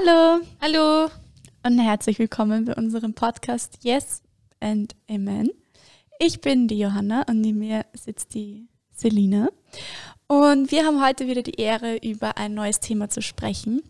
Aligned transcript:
Hallo 0.00 0.40
Hallo 0.60 1.10
und 1.64 1.80
herzlich 1.80 2.20
willkommen 2.20 2.66
bei 2.66 2.74
unserem 2.76 3.14
Podcast 3.14 3.78
Yes 3.82 4.22
and 4.60 4.94
Amen. 5.10 5.50
Ich 6.20 6.40
bin 6.40 6.68
die 6.68 6.78
Johanna 6.78 7.22
und 7.28 7.40
neben 7.40 7.58
mir 7.58 7.84
sitzt 7.94 8.32
die 8.34 8.68
Selina. 8.94 9.48
Und 10.28 10.70
wir 10.70 10.84
haben 10.86 11.04
heute 11.04 11.26
wieder 11.26 11.42
die 11.42 11.60
Ehre, 11.60 11.96
über 11.96 12.36
ein 12.36 12.54
neues 12.54 12.78
Thema 12.78 13.08
zu 13.08 13.22
sprechen. 13.22 13.82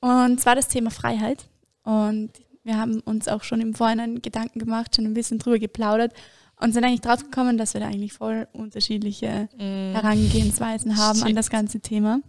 Und 0.00 0.38
zwar 0.38 0.54
das 0.54 0.68
Thema 0.68 0.90
Freiheit. 0.90 1.48
Und 1.82 2.30
wir 2.62 2.76
haben 2.76 3.00
uns 3.00 3.26
auch 3.26 3.42
schon 3.42 3.62
im 3.62 3.74
Vorhinein 3.74 4.20
Gedanken 4.20 4.58
gemacht, 4.58 4.96
schon 4.96 5.06
ein 5.06 5.14
bisschen 5.14 5.38
drüber 5.38 5.58
geplaudert 5.58 6.12
und 6.60 6.74
sind 6.74 6.84
eigentlich 6.84 7.00
drauf 7.00 7.22
gekommen, 7.22 7.56
dass 7.56 7.72
wir 7.72 7.80
da 7.80 7.86
eigentlich 7.86 8.12
voll 8.12 8.48
unterschiedliche 8.52 9.48
Mm. 9.56 9.94
Herangehensweisen 9.94 10.98
haben 10.98 11.22
an 11.22 11.28
Shit. 11.28 11.38
das 11.38 11.48
ganze 11.48 11.80
Thema. 11.80 12.20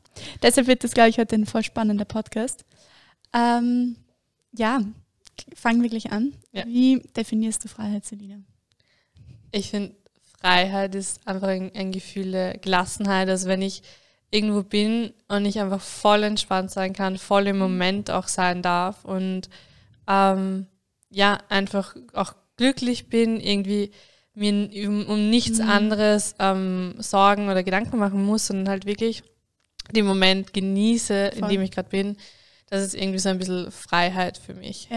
Deshalb 0.42 0.68
wird 0.68 0.86
das, 0.86 0.92
glaube 0.92 1.10
ich, 1.10 1.18
heute 1.18 1.36
ein 1.36 1.46
voll 1.46 1.64
spannender 1.64 2.06
Podcast. 2.06 2.64
Ähm, 3.34 3.96
ja, 4.54 4.82
fangen 5.56 5.82
wir 5.82 5.90
gleich 5.90 6.12
an. 6.12 6.34
Ja. 6.52 6.66
Wie 6.66 7.00
definierst 7.16 7.64
du 7.64 7.68
Freiheit, 7.68 8.06
Selina? 8.06 8.40
Ich 9.52 9.70
finde, 9.70 9.96
Freiheit 10.40 10.96
ist 10.96 11.26
einfach 11.28 11.48
ein, 11.48 11.72
ein 11.76 11.92
Gefühl 11.92 12.32
der 12.32 12.58
Gelassenheit. 12.58 13.30
Also 13.30 13.48
wenn 13.48 13.62
ich 13.62 13.84
irgendwo 14.32 14.64
bin 14.64 15.14
und 15.28 15.46
ich 15.46 15.60
einfach 15.60 15.82
voll 15.82 16.24
entspannt 16.24 16.72
sein 16.72 16.94
kann, 16.94 17.18
voll 17.18 17.48
im 17.48 17.58
Moment 17.58 18.12
auch 18.12 18.28
sein 18.28 18.62
darf 18.62 19.04
und 19.06 19.50
ähm, 20.08 20.68
ja, 21.10 21.40
einfach 21.50 21.96
auch 22.14 22.34
glücklich 22.58 23.10
bin, 23.10 23.40
irgendwie 23.40 23.92
mir 24.36 24.88
um, 24.88 25.06
um 25.08 25.30
nichts 25.30 25.60
Mhm. 25.60 25.70
anderes 25.70 26.36
ähm, 26.40 26.96
Sorgen 27.00 27.50
oder 27.50 27.64
Gedanken 27.64 27.98
machen 27.98 28.24
muss, 28.24 28.48
sondern 28.48 28.70
halt 28.70 28.86
wirklich 28.86 29.24
den 29.92 30.06
Moment 30.06 30.54
genieße, 30.54 31.32
in 31.34 31.40
Voll. 31.40 31.50
dem 31.50 31.62
ich 31.62 31.72
gerade 31.72 31.90
bin. 31.90 32.16
Das 32.70 32.84
ist 32.84 32.94
irgendwie 32.94 33.20
so 33.20 33.30
ein 33.30 33.40
bisschen 33.40 33.72
Freiheit 33.72 34.38
für 34.38 34.54
mich. 34.54 34.90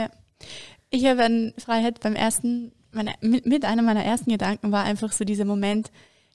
Ich 0.90 1.06
habe 1.06 1.24
an 1.24 1.54
Freiheit 1.56 2.00
beim 2.00 2.14
ersten, 2.14 2.72
meine, 2.90 3.14
mit, 3.20 3.46
mit 3.46 3.64
einer 3.64 3.82
meiner 3.82 4.04
ersten 4.04 4.30
Gedanken 4.30 4.72
war 4.72 4.84
einfach 4.84 5.12
so 5.12 5.24
dieser 5.24 5.44
Moment, 5.44 5.90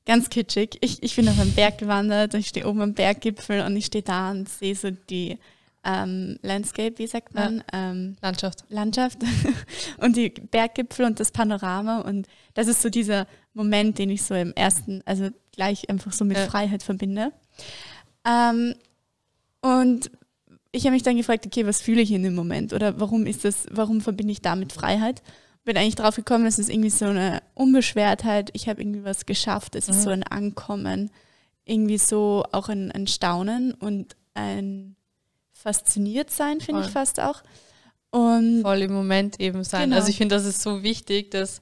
ganz 0.05 0.29
kitschig. 0.29 0.77
Ich, 0.81 1.03
ich 1.03 1.15
bin 1.15 1.29
auf 1.29 1.39
einen 1.39 1.53
Berg 1.53 1.77
gewandert 1.77 2.33
und 2.33 2.39
ich 2.39 2.47
stehe 2.47 2.67
oben 2.67 2.81
am 2.81 2.93
Berggipfel 2.93 3.61
und 3.61 3.75
ich 3.75 3.85
stehe 3.85 4.03
da 4.03 4.31
und 4.31 4.49
sehe 4.49 4.75
so 4.75 4.89
die 4.89 5.37
ähm, 5.83 6.39
Landscape, 6.41 6.97
wie 6.97 7.07
sagt 7.07 7.35
man? 7.35 7.63
Ähm, 7.71 8.17
Landschaft. 8.21 8.65
Landschaft 8.69 9.19
und 9.99 10.15
die 10.15 10.29
Berggipfel 10.29 11.05
und 11.05 11.19
das 11.19 11.31
Panorama. 11.31 11.99
Und 11.99 12.27
das 12.55 12.67
ist 12.67 12.81
so 12.81 12.89
dieser 12.89 13.27
Moment, 13.53 13.99
den 13.99 14.09
ich 14.09 14.23
so 14.23 14.33
im 14.33 14.53
ersten, 14.53 15.01
also 15.05 15.29
gleich 15.51 15.89
einfach 15.89 16.11
so 16.11 16.25
mit 16.25 16.37
Ja. 16.37 16.47
Freiheit 16.47 16.83
verbinde. 16.83 17.31
Ähm, 18.25 18.75
und 19.61 20.09
ich 20.71 20.83
habe 20.85 20.93
mich 20.93 21.03
dann 21.03 21.17
gefragt, 21.17 21.45
okay, 21.45 21.65
was 21.65 21.81
fühle 21.81 22.01
ich 22.01 22.11
in 22.11 22.23
dem 22.23 22.35
Moment? 22.35 22.73
Oder 22.73 22.99
warum 22.99 23.25
ist 23.25 23.45
das, 23.45 23.65
warum 23.71 24.01
verbinde 24.01 24.31
ich 24.31 24.41
damit 24.41 24.73
Freiheit? 24.73 25.21
Bin 25.63 25.77
eigentlich 25.77 25.95
drauf 25.95 26.15
gekommen, 26.15 26.45
es 26.45 26.59
ist 26.59 26.69
irgendwie 26.69 26.89
so 26.89 27.05
eine 27.05 27.41
Unbeschwertheit, 27.53 28.49
ich 28.53 28.69
habe 28.69 28.81
irgendwie 28.81 29.03
was 29.03 29.25
geschafft, 29.25 29.75
es 29.75 29.89
ist 29.89 29.97
Mhm. 29.97 30.01
so 30.03 30.09
ein 30.11 30.23
Ankommen, 30.23 31.09
irgendwie 31.65 31.97
so 31.97 32.45
auch 32.53 32.69
ein, 32.69 32.91
ein 32.91 33.07
Staunen 33.07 33.73
und 33.73 34.15
ein 34.33 34.95
fasziniert 35.51 36.29
sein, 36.31 36.61
finde 36.61 36.81
ich 36.85 36.89
fast 36.91 37.19
auch. 37.19 37.41
Und 38.11 38.61
voll 38.61 38.81
im 38.83 38.93
Moment 38.93 39.39
eben 39.39 39.63
sein. 39.63 39.85
Genau. 39.89 39.97
Also 39.97 40.09
ich 40.09 40.17
finde, 40.17 40.35
das 40.35 40.45
ist 40.45 40.61
so 40.61 40.83
wichtig, 40.83 41.31
dass 41.31 41.59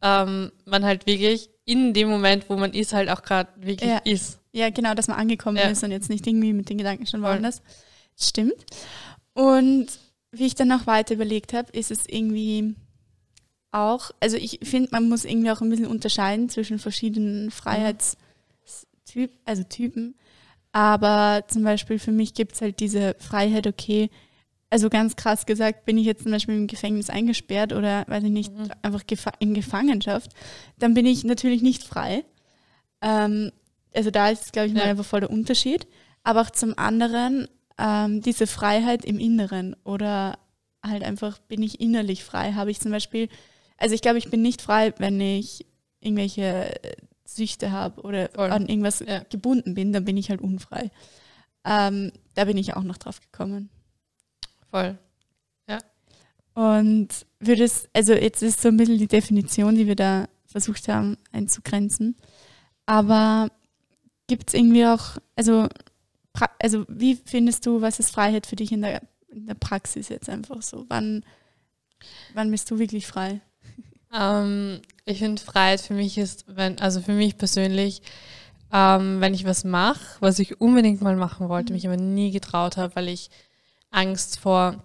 ähm, 0.00 0.50
man 0.64 0.84
halt 0.84 1.06
wirklich 1.06 1.50
in 1.64 1.92
dem 1.92 2.08
Moment, 2.08 2.48
wo 2.48 2.56
man 2.56 2.72
ist, 2.72 2.92
halt 2.94 3.10
auch 3.10 3.22
gerade 3.22 3.50
wirklich 3.56 3.90
Ja. 3.90 3.98
ist. 3.98 4.38
Ja, 4.52 4.70
genau, 4.70 4.94
dass 4.94 5.08
man 5.08 5.18
angekommen 5.18 5.58
Ja. 5.58 5.68
ist 5.68 5.82
und 5.84 5.90
jetzt 5.90 6.08
nicht 6.08 6.26
irgendwie 6.26 6.52
mit 6.54 6.70
den 6.70 6.78
Gedanken 6.78 7.06
schon 7.06 7.20
woanders. 7.22 7.60
Stimmt. 8.20 8.64
Und 9.34 9.86
wie 10.32 10.46
ich 10.46 10.54
dann 10.54 10.68
noch 10.68 10.86
weiter 10.86 11.14
überlegt 11.14 11.52
habe, 11.52 11.70
ist 11.72 11.90
es 11.90 12.04
irgendwie 12.06 12.74
auch, 13.70 14.10
also 14.20 14.36
ich 14.36 14.60
finde, 14.62 14.88
man 14.92 15.08
muss 15.08 15.24
irgendwie 15.24 15.50
auch 15.50 15.60
ein 15.60 15.70
bisschen 15.70 15.86
unterscheiden 15.86 16.48
zwischen 16.48 16.78
verschiedenen 16.78 17.50
Freiheitstypen, 17.50 19.36
also 19.44 19.62
Typen. 19.64 20.14
Aber 20.72 21.44
zum 21.48 21.64
Beispiel 21.64 21.98
für 21.98 22.12
mich 22.12 22.34
gibt 22.34 22.54
es 22.54 22.60
halt 22.60 22.80
diese 22.80 23.14
Freiheit, 23.18 23.66
okay, 23.66 24.10
also 24.70 24.90
ganz 24.90 25.16
krass 25.16 25.46
gesagt, 25.46 25.86
bin 25.86 25.96
ich 25.96 26.04
jetzt 26.04 26.24
zum 26.24 26.32
Beispiel 26.32 26.54
im 26.54 26.66
Gefängnis 26.66 27.08
eingesperrt 27.08 27.72
oder, 27.72 28.04
weiß 28.06 28.24
ich 28.24 28.30
nicht, 28.30 28.52
Mhm. 28.52 28.70
einfach 28.82 29.02
in 29.38 29.54
Gefangenschaft, 29.54 30.32
dann 30.78 30.92
bin 30.92 31.06
ich 31.06 31.24
natürlich 31.24 31.62
nicht 31.62 31.84
frei. 31.84 32.24
Ähm, 33.00 33.50
also 33.94 34.10
da 34.10 34.28
ist, 34.28 34.52
glaube 34.52 34.68
ich, 34.68 34.74
mal 34.74 34.80
Ja. 34.84 34.90
einfach 34.90 35.06
voll 35.06 35.20
der 35.20 35.30
Unterschied. 35.30 35.86
Aber 36.22 36.42
auch 36.42 36.50
zum 36.50 36.76
anderen 36.78 37.48
ähm, 37.78 38.20
diese 38.22 38.46
Freiheit 38.46 39.04
im 39.04 39.18
Inneren 39.18 39.76
oder 39.84 40.38
halt 40.82 41.02
einfach 41.02 41.38
bin 41.38 41.62
ich 41.62 41.80
innerlich 41.80 42.24
frei. 42.24 42.52
Habe 42.52 42.70
ich 42.70 42.80
zum 42.80 42.90
Beispiel, 42.92 43.28
also 43.76 43.94
ich 43.94 44.02
glaube, 44.02 44.18
ich 44.18 44.30
bin 44.30 44.42
nicht 44.42 44.62
frei, 44.62 44.92
wenn 44.98 45.20
ich 45.20 45.66
irgendwelche 46.00 46.82
äh, 46.82 46.96
Süchte 47.24 47.72
habe 47.72 48.00
oder 48.02 48.30
Voll. 48.34 48.50
an 48.50 48.66
irgendwas 48.68 49.00
Ja. 49.00 49.22
gebunden 49.30 49.74
bin, 49.74 49.92
dann 49.92 50.04
bin 50.04 50.16
ich 50.16 50.30
halt 50.30 50.40
unfrei. 50.40 50.90
Ähm, 51.64 52.12
da 52.34 52.44
bin 52.44 52.56
ich 52.56 52.74
auch 52.74 52.82
noch 52.82 52.98
drauf 52.98 53.20
gekommen. 53.20 53.68
Voll. 54.70 54.98
Und 56.54 57.08
würde 57.38 57.62
es, 57.62 57.88
also 57.92 58.14
jetzt 58.14 58.42
ist 58.42 58.60
so 58.60 58.66
ein 58.66 58.76
bisschen 58.76 58.98
die 58.98 59.06
Definition, 59.06 59.76
die 59.76 59.86
wir 59.86 59.94
da 59.94 60.26
versucht 60.44 60.88
haben 60.88 61.16
einzugrenzen. 61.30 62.16
Aber 62.84 63.48
gibt 64.26 64.48
es 64.48 64.54
irgendwie 64.54 64.84
auch, 64.84 65.18
also, 65.36 65.68
also 66.58 66.84
wie 66.88 67.16
findest 67.24 67.66
du, 67.66 67.80
was 67.80 67.98
ist 67.98 68.10
Freiheit 68.10 68.46
für 68.46 68.56
dich 68.56 68.72
in 68.72 68.82
der, 68.82 69.02
in 69.28 69.46
der 69.46 69.54
Praxis 69.54 70.08
jetzt 70.08 70.28
einfach 70.28 70.62
so? 70.62 70.86
Wann, 70.88 71.24
wann 72.34 72.50
bist 72.50 72.70
du 72.70 72.78
wirklich 72.78 73.06
frei? 73.06 73.40
Ähm, 74.12 74.80
ich 75.04 75.18
finde, 75.18 75.42
Freiheit 75.42 75.80
für 75.80 75.94
mich 75.94 76.18
ist, 76.18 76.44
wenn, 76.48 76.78
also 76.80 77.00
für 77.00 77.12
mich 77.12 77.36
persönlich, 77.36 78.02
ähm, 78.72 79.20
wenn 79.20 79.34
ich 79.34 79.44
was 79.44 79.64
mache, 79.64 80.00
was 80.20 80.38
ich 80.38 80.60
unbedingt 80.60 81.00
mal 81.02 81.16
machen 81.16 81.48
wollte, 81.48 81.72
Mhm. 81.72 81.76
mich 81.76 81.86
aber 81.86 81.96
nie 81.96 82.30
getraut 82.30 82.76
habe, 82.76 82.94
weil 82.96 83.08
ich 83.08 83.30
Angst 83.90 84.38
vor 84.38 84.82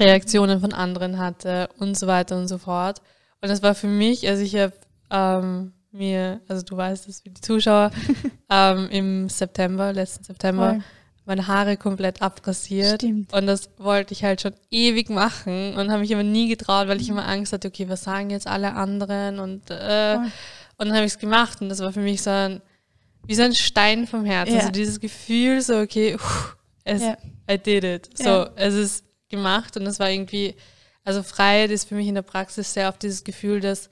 Reaktionen 0.00 0.60
von 0.60 0.72
anderen 0.72 1.18
hatte 1.18 1.68
und 1.78 1.96
so 1.98 2.06
weiter 2.06 2.36
und 2.36 2.48
so 2.48 2.58
fort. 2.58 3.00
Und 3.40 3.48
das 3.48 3.62
war 3.62 3.74
für 3.74 3.86
mich, 3.86 4.28
also 4.28 4.42
ich 4.42 4.56
habe 4.56 4.72
ähm, 5.10 5.72
mir, 5.96 6.40
also 6.48 6.62
du 6.64 6.76
weißt 6.76 7.08
es 7.08 7.20
für 7.22 7.30
die 7.30 7.40
Zuschauer, 7.40 7.90
ähm, 8.50 8.88
im 8.90 9.28
September, 9.28 9.92
letzten 9.92 10.24
September, 10.24 10.70
Voll. 10.74 10.82
meine 11.24 11.46
Haare 11.46 11.76
komplett 11.76 12.22
abrasiert. 12.22 13.00
Stimmt. 13.02 13.32
Und 13.32 13.46
das 13.46 13.70
wollte 13.78 14.12
ich 14.14 14.22
halt 14.24 14.40
schon 14.40 14.54
ewig 14.70 15.10
machen 15.10 15.74
und 15.76 15.90
habe 15.90 16.00
mich 16.00 16.12
aber 16.14 16.22
nie 16.22 16.48
getraut, 16.48 16.88
weil 16.88 17.00
ich 17.00 17.08
immer 17.08 17.26
Angst 17.26 17.52
hatte, 17.52 17.68
okay, 17.68 17.88
was 17.88 18.04
sagen 18.04 18.30
jetzt 18.30 18.46
alle 18.46 18.74
anderen? 18.74 19.38
Und, 19.38 19.70
äh, 19.70 20.16
und 20.78 20.88
dann 20.88 20.94
habe 20.94 21.04
ich 21.06 21.12
es 21.12 21.18
gemacht 21.18 21.60
und 21.60 21.68
das 21.68 21.80
war 21.80 21.92
für 21.92 22.00
mich 22.00 22.22
so 22.22 22.30
ein, 22.30 22.62
wie 23.26 23.34
so 23.34 23.42
ein 23.42 23.54
Stein 23.54 24.06
vom 24.06 24.24
Herzen. 24.24 24.54
Ja. 24.54 24.60
Also 24.60 24.72
dieses 24.72 25.00
Gefühl, 25.00 25.60
so, 25.60 25.78
okay, 25.80 26.16
puh, 26.16 26.54
es, 26.84 27.02
Ja. 27.02 27.16
I 27.50 27.58
did 27.58 27.84
it. 27.84 28.10
So, 28.16 28.24
Ja. 28.24 28.50
es 28.56 28.74
ist 28.74 29.04
gemacht 29.28 29.76
und 29.76 29.84
das 29.84 29.98
war 29.98 30.10
irgendwie, 30.10 30.54
also 31.04 31.22
Freiheit 31.22 31.70
ist 31.70 31.88
für 31.88 31.94
mich 31.96 32.06
in 32.06 32.14
der 32.14 32.22
Praxis 32.22 32.72
sehr 32.72 32.88
oft 32.88 33.02
dieses 33.02 33.24
Gefühl, 33.24 33.58
dass 33.60 33.88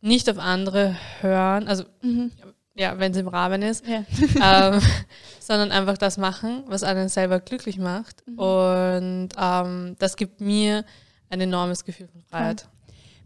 nicht 0.00 0.28
auf 0.30 0.38
andere 0.38 0.96
hören, 1.20 1.66
also 1.68 1.84
Mhm. 2.02 2.30
ja, 2.74 2.98
wenn 2.98 3.12
es 3.12 3.18
im 3.18 3.28
Rahmen 3.28 3.62
ist, 3.62 3.84
Ja. 3.86 4.04
ähm, 4.74 4.80
sondern 5.40 5.72
einfach 5.72 5.98
das 5.98 6.16
machen, 6.18 6.62
was 6.66 6.82
einen 6.82 7.08
selber 7.08 7.40
glücklich 7.40 7.78
macht. 7.78 8.22
Mhm. 8.26 8.38
Und 8.38 9.28
ähm, 9.40 9.96
das 9.98 10.16
gibt 10.16 10.40
mir 10.40 10.84
ein 11.30 11.40
enormes 11.40 11.84
Gefühl 11.84 12.08
von 12.08 12.22
Freiheit. 12.22 12.68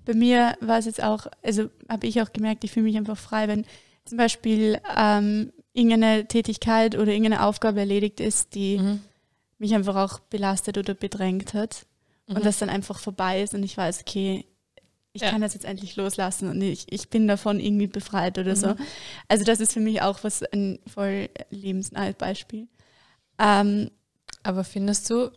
Bei 0.04 0.14
mir 0.14 0.56
war 0.60 0.78
es 0.78 0.86
jetzt 0.86 1.02
auch, 1.02 1.26
also 1.44 1.68
habe 1.88 2.06
ich 2.06 2.20
auch 2.22 2.32
gemerkt, 2.32 2.64
ich 2.64 2.72
fühle 2.72 2.84
mich 2.84 2.96
einfach 2.96 3.16
frei, 3.18 3.46
wenn 3.48 3.64
zum 4.04 4.18
Beispiel 4.18 4.80
ähm, 4.96 5.52
irgendeine 5.74 6.26
Tätigkeit 6.26 6.96
oder 6.96 7.12
irgendeine 7.12 7.44
Aufgabe 7.46 7.80
erledigt 7.80 8.18
ist, 8.20 8.54
die 8.54 8.78
Mhm. 8.78 9.00
mich 9.58 9.74
einfach 9.74 9.94
auch 9.96 10.18
belastet 10.18 10.76
oder 10.78 10.94
bedrängt 10.94 11.54
hat 11.54 11.86
Mhm. 12.26 12.36
und 12.36 12.44
das 12.46 12.58
dann 12.58 12.68
einfach 12.68 12.98
vorbei 12.98 13.42
ist 13.42 13.54
und 13.54 13.62
ich 13.62 13.76
weiß, 13.76 14.00
okay, 14.00 14.44
ich 15.12 15.22
Ja. 15.22 15.30
kann 15.30 15.40
das 15.42 15.54
jetzt 15.54 15.64
endlich 15.66 15.96
loslassen 15.96 16.48
und 16.48 16.60
ich, 16.62 16.86
ich 16.90 17.08
bin 17.10 17.28
davon 17.28 17.60
irgendwie 17.60 17.86
befreit 17.86 18.38
oder 18.38 18.56
so. 18.56 18.68
Mhm. 18.68 18.76
Also 19.28 19.44
das 19.44 19.60
ist 19.60 19.72
für 19.74 19.80
mich 19.80 20.00
auch 20.02 20.24
was 20.24 20.42
ein 20.42 20.78
voll 20.86 21.28
lebensnahes 21.50 22.14
Beispiel. 22.14 22.66
Ähm, 23.38 23.90
Aber 24.42 24.64
findest 24.64 25.08
du, 25.10 25.30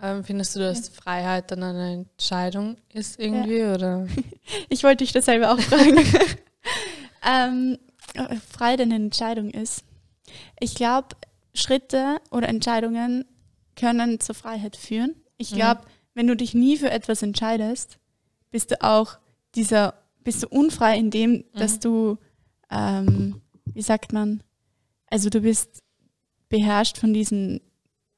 ähm, 0.00 0.22
findest 0.24 0.54
du, 0.56 0.60
dass 0.60 0.88
Freiheit 0.88 1.50
dann 1.50 1.62
eine 1.62 1.92
Entscheidung 1.92 2.76
ist 2.92 3.18
irgendwie? 3.18 3.62
Oder? 3.64 4.06
ich 4.68 4.82
wollte 4.84 5.04
dich 5.04 5.12
das 5.12 5.24
selber 5.24 5.52
auch 5.52 5.60
fragen. 5.60 5.98
ähm, 7.26 7.78
äh, 8.14 8.36
frei 8.36 8.76
denn 8.76 8.92
eine 8.92 9.04
Entscheidung 9.04 9.50
ist. 9.50 9.84
Ich 10.60 10.74
glaube, 10.74 11.08
Schritte 11.54 12.16
oder 12.30 12.48
Entscheidungen 12.48 13.24
können 13.76 14.20
zur 14.20 14.34
Freiheit 14.34 14.76
führen. 14.76 15.14
Ich 15.38 15.52
Mhm. 15.52 15.56
glaube, 15.56 15.80
wenn 16.14 16.26
du 16.26 16.36
dich 16.36 16.54
nie 16.54 16.76
für 16.76 16.90
etwas 16.90 17.22
entscheidest, 17.22 17.98
bist 18.50 18.70
du 18.70 18.82
auch 18.82 19.18
dieser, 19.54 19.94
bist 20.24 20.42
du 20.42 20.48
unfrei 20.48 20.96
in 20.98 21.10
dem, 21.10 21.44
dass 21.54 21.76
Mhm. 21.76 21.80
du, 21.80 22.18
ähm, 22.70 23.40
wie 23.66 23.82
sagt 23.82 24.12
man, 24.12 24.42
also 25.08 25.28
du 25.30 25.40
bist 25.40 25.82
beherrscht 26.48 26.98
von 26.98 27.12
diesen 27.12 27.60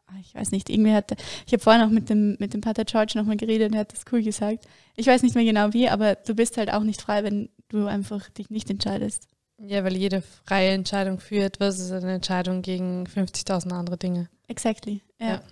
ah, 0.06 0.12
ich 0.20 0.34
weiß 0.34 0.50
nicht, 0.50 0.69
irgendwie 0.70 0.92
hatte, 0.92 1.16
ich 1.46 1.52
habe 1.52 1.62
vorhin 1.62 1.82
auch 1.82 1.88
mit 1.90 2.08
dem, 2.10 2.36
mit 2.38 2.52
dem 2.54 2.60
Pater 2.60 2.84
George 2.84 3.12
nochmal 3.16 3.36
geredet 3.36 3.69
und 3.69 3.75
er 3.75 3.81
hat 3.81 3.92
das 3.92 4.04
cool 4.12 4.22
gesagt. 4.22 4.66
Ich 4.96 5.06
weiß 5.06 5.22
nicht 5.22 5.34
mehr 5.34 5.44
genau 5.44 5.72
wie, 5.72 5.88
aber 5.88 6.14
du 6.14 6.34
bist 6.34 6.56
halt 6.56 6.70
auch 6.72 6.82
nicht 6.82 7.00
frei, 7.00 7.25
wenn 7.25 7.48
du 7.69 7.86
einfach 7.86 8.28
dich 8.31 8.50
nicht 8.50 8.70
entscheidest. 8.70 9.28
Ja, 9.58 9.82
weil 9.82 9.96
jede 9.96 10.22
freie 10.44 10.70
Entscheidung 10.72 11.19
für 11.20 11.42
etwas 11.42 11.78
ist 11.78 11.90
eine 11.90 12.12
Entscheidung 12.14 12.60
gegen 12.62 13.04
50.000 13.06 13.72
andere 13.72 13.96
Dinge. 13.96 14.28
Exactly, 14.46 15.00
ja. 15.19 15.26
Ja. 15.28 15.42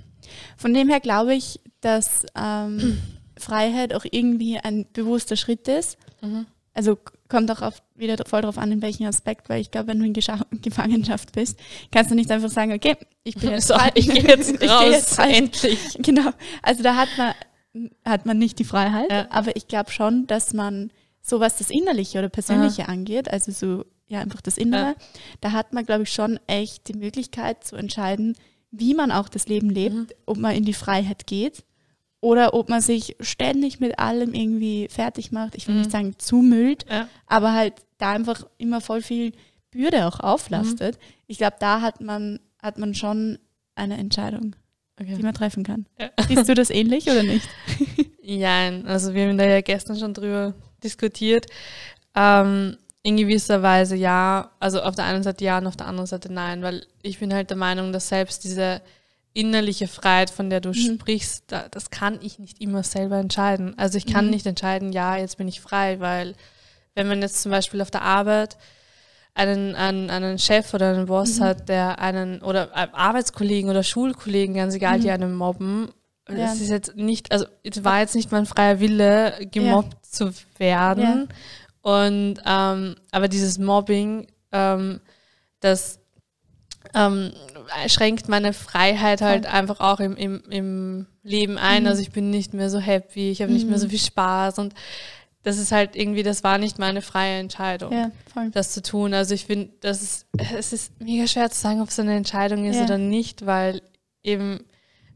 Von 0.56 0.74
dem 0.74 0.88
her 0.88 1.00
glaube 1.00 1.34
ich, 1.34 1.58
dass 1.80 2.26
ähm, 2.36 2.98
Freiheit 3.42 3.92
auch 3.94 4.04
irgendwie 4.10 4.58
ein 4.58 4.86
bewusster 4.92 5.36
Schritt 5.36 5.68
ist. 5.68 5.98
Also 6.74 6.96
k- 6.96 7.12
kommt 7.28 7.50
auch 7.50 7.60
auf, 7.60 7.82
wieder 7.94 8.16
voll 8.26 8.40
drauf 8.42 8.56
an, 8.56 8.72
in 8.72 8.80
welchem 8.80 9.06
Aspekt, 9.06 9.48
weil 9.50 9.60
ich 9.60 9.70
glaube, 9.70 9.88
wenn 9.88 9.98
du 9.98 10.06
in 10.06 10.14
Gescha 10.14 10.40
Gefangenschaft 10.62 11.32
bist, 11.32 11.58
kannst 11.90 12.10
du 12.10 12.14
nicht 12.14 12.30
einfach 12.30 12.48
sagen, 12.48 12.72
okay, 12.72 12.96
ich 13.24 13.34
bin 13.36 13.50
jetzt 13.50 13.66
So, 13.68 13.74
frei. 13.74 13.90
ich 13.94 14.08
gehe 14.08 14.22
jetzt 14.22 14.50
Ich 14.54 14.58
geh 14.60 14.68
raus, 14.68 14.86
jetzt 14.90 15.18
endlich. 15.18 15.98
Genau. 15.98 16.30
Also 16.62 16.82
da 16.82 16.96
hat 16.96 17.08
man, 17.18 17.90
hat 18.06 18.24
man 18.26 18.38
nicht 18.38 18.58
die 18.58 18.64
Freiheit, 18.64 19.10
Ja. 19.10 19.26
aber 19.30 19.54
ich 19.56 19.68
glaube 19.68 19.90
schon, 19.90 20.26
dass 20.26 20.54
man 20.54 20.90
so 21.20 21.40
was 21.40 21.58
das 21.58 21.70
Innerliche 21.70 22.18
oder 22.18 22.28
Persönliche 22.30 22.88
angeht, 22.88 23.30
also 23.30 23.52
so 23.52 23.84
ja 24.08 24.20
einfach 24.20 24.40
das 24.40 24.56
Innere, 24.58 24.88
Ja. 24.90 24.94
da 25.40 25.52
hat 25.52 25.72
man, 25.72 25.84
glaube 25.86 26.02
ich, 26.04 26.12
schon 26.12 26.38
echt 26.46 26.88
die 26.88 26.94
Möglichkeit 26.94 27.64
zu 27.64 27.76
entscheiden, 27.76 28.34
wie 28.70 28.94
man 28.94 29.10
auch 29.12 29.28
das 29.28 29.46
Leben 29.48 29.68
lebt, 29.70 29.94
Mhm. 29.94 30.06
ob 30.26 30.38
man 30.38 30.54
in 30.54 30.64
die 30.64 30.72
Freiheit 30.74 31.26
geht 31.26 31.64
oder 32.22 32.54
ob 32.54 32.70
man 32.70 32.80
sich 32.80 33.16
ständig 33.20 33.80
mit 33.80 33.98
allem 33.98 34.32
irgendwie 34.32 34.88
fertig 34.90 35.30
macht. 35.32 35.54
Ich 35.56 35.66
will 35.68 35.74
Mhm. 35.74 35.80
nicht 35.82 35.90
sagen 35.90 36.14
zumüllt, 36.18 36.86
Ja. 36.88 37.08
aber 37.26 37.52
halt 37.52 37.74
da 37.98 38.12
einfach 38.12 38.46
immer 38.56 38.80
voll 38.80 39.02
viel 39.02 39.32
Bürde 39.70 40.06
auch 40.06 40.20
auflastet. 40.20 40.96
Mhm. 40.96 41.00
Ich 41.26 41.36
glaube, 41.38 41.56
da 41.58 41.80
hat 41.82 42.00
man, 42.00 42.40
hat 42.62 42.78
man 42.78 42.94
schon 42.94 43.38
eine 43.74 43.98
Entscheidung, 43.98 44.54
Okay. 45.00 45.16
die 45.16 45.22
man 45.22 45.34
treffen 45.34 45.64
kann. 45.64 45.86
Ja. 46.00 46.10
Siehst 46.28 46.48
du 46.48 46.54
das 46.54 46.70
ähnlich 46.70 47.06
oder 47.10 47.22
nicht? 47.22 47.46
Ja, 48.24 48.68
also 48.84 49.14
wir 49.14 49.26
haben 49.28 49.36
da 49.36 49.44
ja 49.44 49.60
gestern 49.62 49.98
schon 49.98 50.14
drüber 50.14 50.54
diskutiert. 50.84 51.46
Ähm, 52.14 52.76
in 53.02 53.16
gewisser 53.16 53.62
Weise 53.64 53.96
ja, 53.96 54.52
also 54.60 54.80
auf 54.80 54.94
der 54.94 55.06
einen 55.06 55.24
Seite 55.24 55.44
ja 55.44 55.58
und 55.58 55.66
auf 55.66 55.76
der 55.76 55.88
anderen 55.88 56.06
Seite 56.06 56.32
nein, 56.32 56.62
weil 56.62 56.86
ich 57.02 57.18
bin 57.18 57.34
halt 57.34 57.50
der 57.50 57.56
Meinung, 57.56 57.92
dass 57.92 58.08
selbst 58.08 58.44
diese 58.44 58.80
innerliche 59.34 59.88
Freiheit, 59.88 60.30
von 60.30 60.50
der 60.50 60.60
du 60.60 60.70
Mhm. 60.70 60.98
sprichst, 60.98 61.44
da, 61.48 61.68
das 61.70 61.90
kann 61.90 62.18
ich 62.22 62.38
nicht 62.38 62.60
immer 62.60 62.82
selber 62.82 63.16
entscheiden. 63.16 63.76
Also 63.78 63.98
ich 63.98 64.06
kann 64.06 64.26
Mhm. 64.26 64.30
nicht 64.32 64.46
entscheiden, 64.46 64.92
ja, 64.92 65.16
jetzt 65.16 65.38
bin 65.38 65.48
ich 65.48 65.60
frei, 65.60 66.00
weil 66.00 66.34
wenn 66.94 67.08
man 67.08 67.22
jetzt 67.22 67.42
zum 67.42 67.50
Beispiel 67.50 67.80
auf 67.80 67.90
der 67.90 68.02
Arbeit 68.02 68.58
einen, 69.34 69.74
einen, 69.74 70.10
einen 70.10 70.38
Chef 70.38 70.74
oder 70.74 70.90
einen 70.90 71.06
Boss 71.06 71.38
Mhm. 71.40 71.44
hat, 71.44 71.68
der 71.68 71.98
einen, 72.00 72.42
oder 72.42 72.76
Arbeitskollegen 72.94 73.70
oder 73.70 73.82
Schulkollegen, 73.82 74.54
ganz 74.54 74.74
egal, 74.74 74.98
die 75.00 75.06
Mhm. 75.08 75.12
einen 75.14 75.34
mobben, 75.34 75.88
Ja. 76.28 76.36
das 76.36 76.60
ist 76.60 76.68
jetzt 76.70 76.94
nicht, 76.96 77.32
also 77.32 77.46
es 77.64 77.82
war 77.82 78.00
jetzt 78.00 78.14
nicht 78.14 78.30
mein 78.30 78.46
freier 78.46 78.78
Wille, 78.80 79.48
gemobbt 79.50 80.04
zu 80.04 80.32
werden. 80.58 81.28
Und 81.80 82.40
ähm, 82.44 82.94
aber 83.10 83.26
dieses 83.28 83.58
Mobbing, 83.58 84.28
ähm, 84.52 85.00
das 85.60 85.98
ähm, 86.94 87.32
schränkt 87.88 88.28
meine 88.28 88.52
Freiheit 88.52 89.20
halt 89.22 89.46
einfach 89.46 89.80
auch 89.80 90.00
im, 90.00 90.16
im, 90.16 90.42
im 90.50 91.06
Leben 91.22 91.58
ein. 91.58 91.82
Mhm. 91.82 91.88
Also 91.88 92.02
ich 92.02 92.10
bin 92.12 92.30
nicht 92.30 92.54
mehr 92.54 92.70
so 92.70 92.78
happy, 92.78 93.30
ich 93.30 93.42
habe 93.42 93.52
nicht 93.52 93.68
mehr 93.68 93.78
so 93.78 93.86
Mhm. 93.86 93.90
viel 93.90 93.98
Spaß 94.00 94.58
und 94.58 94.74
das 95.44 95.58
ist 95.58 95.72
halt 95.72 95.96
irgendwie, 95.96 96.22
das 96.22 96.44
war 96.44 96.58
nicht 96.58 96.78
meine 96.78 97.02
freie 97.02 97.38
Entscheidung 97.40 97.92
Ja, 97.92 98.10
voll. 98.32 98.50
das 98.52 98.72
zu 98.72 98.80
tun. 98.82 99.12
Also 99.12 99.34
ich 99.34 99.46
finde, 99.46 99.70
das 99.80 100.00
ist, 100.02 100.26
es 100.56 100.72
ist 100.72 101.00
mega 101.00 101.26
schwer 101.26 101.50
zu 101.50 101.58
sagen, 101.60 101.80
ob 101.80 101.88
es 101.88 101.98
eine 101.98 102.14
Entscheidung 102.16 102.64
ist 102.64 102.76
Ja. 102.76 102.84
oder 102.84 102.98
nicht, 102.98 103.44
weil 103.44 103.82
eben 104.22 104.60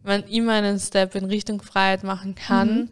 man 0.03 0.25
immer 0.25 0.55
einen 0.55 0.81
Step 0.81 1.15
in 1.15 1.25
Richtung 1.27 1.63
Freiheit 1.63 2.03
machen 2.03 2.35
kann, 2.35 2.77
Mhm. 2.77 2.89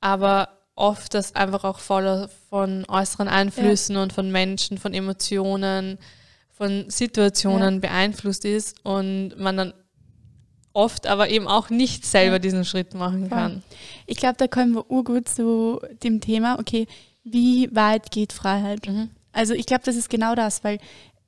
aber 0.00 0.48
oft 0.74 1.14
das 1.14 1.34
einfach 1.36 1.64
auch 1.64 1.78
voller 1.78 2.28
von 2.48 2.84
äußeren 2.88 3.28
Einflüssen 3.28 3.96
und 3.96 4.12
von 4.12 4.30
Menschen, 4.32 4.78
von 4.78 4.94
Emotionen, 4.94 5.98
von 6.62 6.88
Situationen 6.88 7.80
beeinflusst 7.80 8.44
ist 8.44 8.76
und 8.84 9.34
man 9.36 9.56
dann 9.56 9.72
oft 10.74 11.06
aber 11.06 11.28
eben 11.28 11.48
auch 11.48 11.70
nicht 11.70 12.06
selber 12.06 12.36
Ja. 12.36 12.38
diesen 12.38 12.64
Schritt 12.64 12.94
machen 12.94 13.28
kann. 13.28 13.62
Ich 14.06 14.16
glaube, 14.16 14.36
da 14.38 14.46
kommen 14.46 14.74
wir 14.74 14.90
urgut 14.90 15.28
zu 15.28 15.80
dem 16.02 16.20
Thema, 16.20 16.58
okay, 16.58 16.86
wie 17.24 17.68
weit 17.74 18.10
geht 18.10 18.32
Freiheit? 18.32 18.86
Mhm. 18.88 19.10
Also 19.32 19.54
ich 19.54 19.66
glaube, 19.66 19.82
das 19.84 19.96
ist 19.96 20.08
genau 20.08 20.34
das, 20.34 20.62
weil 20.64 20.78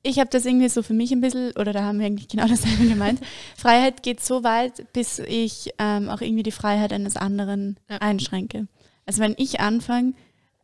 ich 0.03 0.19
habe 0.19 0.29
das 0.29 0.45
irgendwie 0.45 0.69
so 0.69 0.83
für 0.83 0.93
mich 0.93 1.11
ein 1.11 1.21
bisschen, 1.21 1.51
oder 1.57 1.73
da 1.73 1.83
haben 1.83 1.99
wir 1.99 2.05
eigentlich 2.05 2.27
genau 2.29 2.47
dasselbe 2.47 2.87
gemeint. 2.87 3.19
Freiheit 3.57 4.03
geht 4.03 4.23
so 4.23 4.43
weit, 4.43 4.91
bis 4.93 5.19
ich 5.19 5.71
ähm, 5.79 6.09
auch 6.09 6.21
irgendwie 6.21 6.43
die 6.43 6.51
Freiheit 6.51 6.93
eines 6.93 7.17
anderen 7.17 7.77
Ja. 7.89 7.97
einschränke. 7.97 8.67
Also 9.05 9.19
wenn 9.21 9.35
ich 9.37 9.59
anfange, 9.59 10.13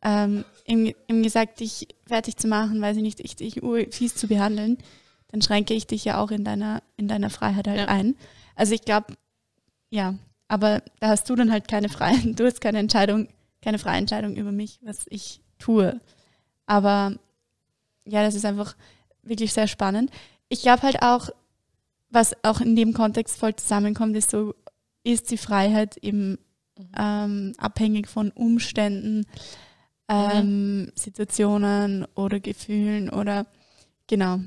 ähm, 0.04 0.46
ihm, 0.66 0.94
ihm 1.08 1.24
gesagt, 1.24 1.60
dich 1.60 1.88
fertig 2.08 2.38
zu 2.38 2.48
machen, 2.48 2.82
weiß 2.82 2.98
ich 2.98 3.04
nicht, 3.04 3.20
dich, 3.20 3.36
dich 3.36 3.62
fies 3.92 4.16
zu 4.16 4.28
behandeln, 4.28 4.78
dann 5.30 5.42
schränke 5.42 5.74
ich 5.74 5.88
dich 5.88 6.06
ja 6.06 6.20
auch 6.22 6.32
in 6.32 6.44
deiner, 6.44 6.82
in 6.98 7.08
deiner 7.08 7.30
Freiheit 7.30 7.68
halt 7.68 7.80
Ja. 7.80 7.88
ein. 7.88 8.16
Also 8.56 8.74
ich 8.74 8.82
glaube, 8.82 9.14
ja, 9.90 10.16
aber 10.48 10.82
da 11.00 11.10
hast 11.10 11.30
du 11.30 11.36
dann 11.36 11.52
halt 11.52 11.68
keine 11.68 11.90
freie, 11.90 12.18
du 12.34 12.46
hast 12.46 12.62
keine 12.62 12.80
Entscheidung, 12.80 13.28
keine 13.62 13.80
freie 13.80 13.98
Entscheidung 13.98 14.36
über 14.36 14.52
mich, 14.52 14.80
was 14.84 15.06
ich 15.10 15.42
tue. 15.60 16.00
Aber 16.66 17.16
ja, 18.06 18.24
das 18.24 18.36
ist 18.36 18.46
einfach 18.46 18.76
wirklich 19.24 19.54
sehr 19.54 19.68
spannend. 19.68 20.12
Ich 20.50 20.62
glaube 20.64 20.82
halt 20.82 21.02
auch, 21.02 21.30
was 22.10 22.34
auch 22.44 22.60
in 22.60 22.76
dem 22.76 22.94
Kontext 22.94 23.38
voll 23.38 23.56
zusammenkommt, 23.56 24.18
ist 24.18 24.32
so, 24.32 24.54
ist 25.04 25.32
die 25.32 25.38
Freiheit 25.38 25.98
eben 25.98 26.38
ähm, 26.98 27.54
abhängig 27.58 28.08
von 28.08 28.32
Umständen, 28.32 29.26
ähm, 30.12 30.92
Situationen 30.96 32.06
oder 32.16 32.40
Gefühlen 32.40 33.10
oder 33.10 33.46
genau. 34.08 34.40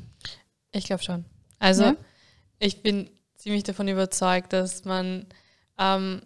Ich 0.73 0.85
glaube 0.85 1.03
schon. 1.03 1.25
Also 1.59 1.85
Ja? 1.85 1.97
ich 2.59 2.83
bin 2.83 3.09
ziemlich 3.37 3.63
davon 3.65 3.89
überzeugt, 3.89 4.53
dass 4.53 4.85
man, 4.85 5.27
ähm, 5.79 6.23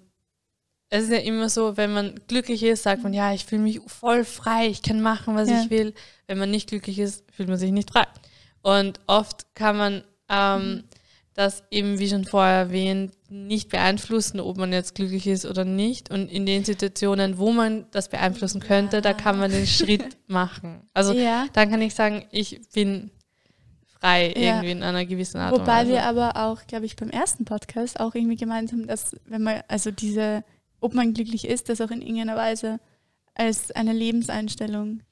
es 0.91 1.05
ist 1.05 1.11
ja 1.11 1.19
immer 1.19 1.49
so, 1.49 1.77
wenn 1.77 1.93
man 1.93 2.15
glücklich 2.29 2.63
ist, 2.63 2.83
sagt 2.85 3.03
man, 3.03 3.13
ja, 3.13 3.33
ich 3.35 3.45
fühle 3.45 3.63
mich 3.63 3.81
voll 3.87 4.25
frei, 4.25 4.67
ich 4.69 4.83
kann 4.83 5.01
machen, 5.03 5.35
was 5.37 5.49
Ja. 5.51 5.61
ich 5.63 5.71
will. 5.71 5.95
Wenn 6.27 6.39
man 6.39 6.51
nicht 6.51 6.69
glücklich 6.69 6.99
ist, 6.99 7.25
fühlt 7.31 7.49
man 7.49 7.59
sich 7.59 7.73
nicht 7.73 7.91
frei. 7.91 8.07
Und 8.63 9.01
oft 9.07 9.55
kann 9.55 9.77
man 9.77 10.05
ähm, 10.29 10.85
das 11.39 11.63
eben, 11.71 12.01
wie 12.01 12.09
schon 12.09 12.25
vorher 12.25 12.57
erwähnt, 12.57 13.13
nicht 13.29 13.69
beeinflussen, 13.69 14.41
ob 14.41 14.57
man 14.57 14.73
jetzt 14.73 14.97
glücklich 14.97 15.29
ist 15.29 15.47
oder 15.47 15.65
nicht. 15.65 16.11
Und 16.11 16.33
in 16.33 16.47
den 16.47 16.65
Situationen, 16.65 17.39
wo 17.39 17.53
man 17.53 17.87
das 17.93 18.09
beeinflussen 18.09 18.61
könnte, 18.61 19.01
da 19.03 19.13
kann 19.13 19.39
man 19.39 19.53
den 19.53 19.69
Schritt 19.69 20.17
machen. 20.27 20.83
Also 20.95 21.13
ja. 21.13 21.47
dann 21.53 21.71
kann 21.71 21.81
ich 21.81 21.95
sagen, 21.95 22.25
ich 22.33 22.61
bin 22.75 23.13
frei 24.01 24.35
Ja. 24.37 24.47
irgendwie 24.47 24.73
in 24.73 24.83
einer 24.83 25.07
gewissen 25.07 25.39
Art 25.39 25.53
und 25.53 25.61
Wobei 25.61 25.87
wir 25.87 26.03
aber 26.03 26.35
auch, 26.35 26.67
glaube 26.67 26.87
ich, 26.87 26.97
beim 26.97 27.11
ersten 27.11 27.45
Podcast 27.45 28.01
auch 28.01 28.17
irgendwie 28.17 28.37
gemeint 28.37 28.73
haben, 28.73 28.89
dass 28.89 29.15
wenn 29.25 29.43
man, 29.43 29.63
also 29.69 29.93
diese, 29.93 30.43
ob 30.81 30.93
man 30.95 31.15
glücklich 31.15 31.47
ist, 31.47 31.69
das 31.69 31.81
auch 31.81 31.93
in 31.93 32.03
irgendeiner 32.03 32.37
Weise 32.37 32.81
als 33.37 33.71
eine 33.71 33.93
Lebenseinstellung 33.93 35.03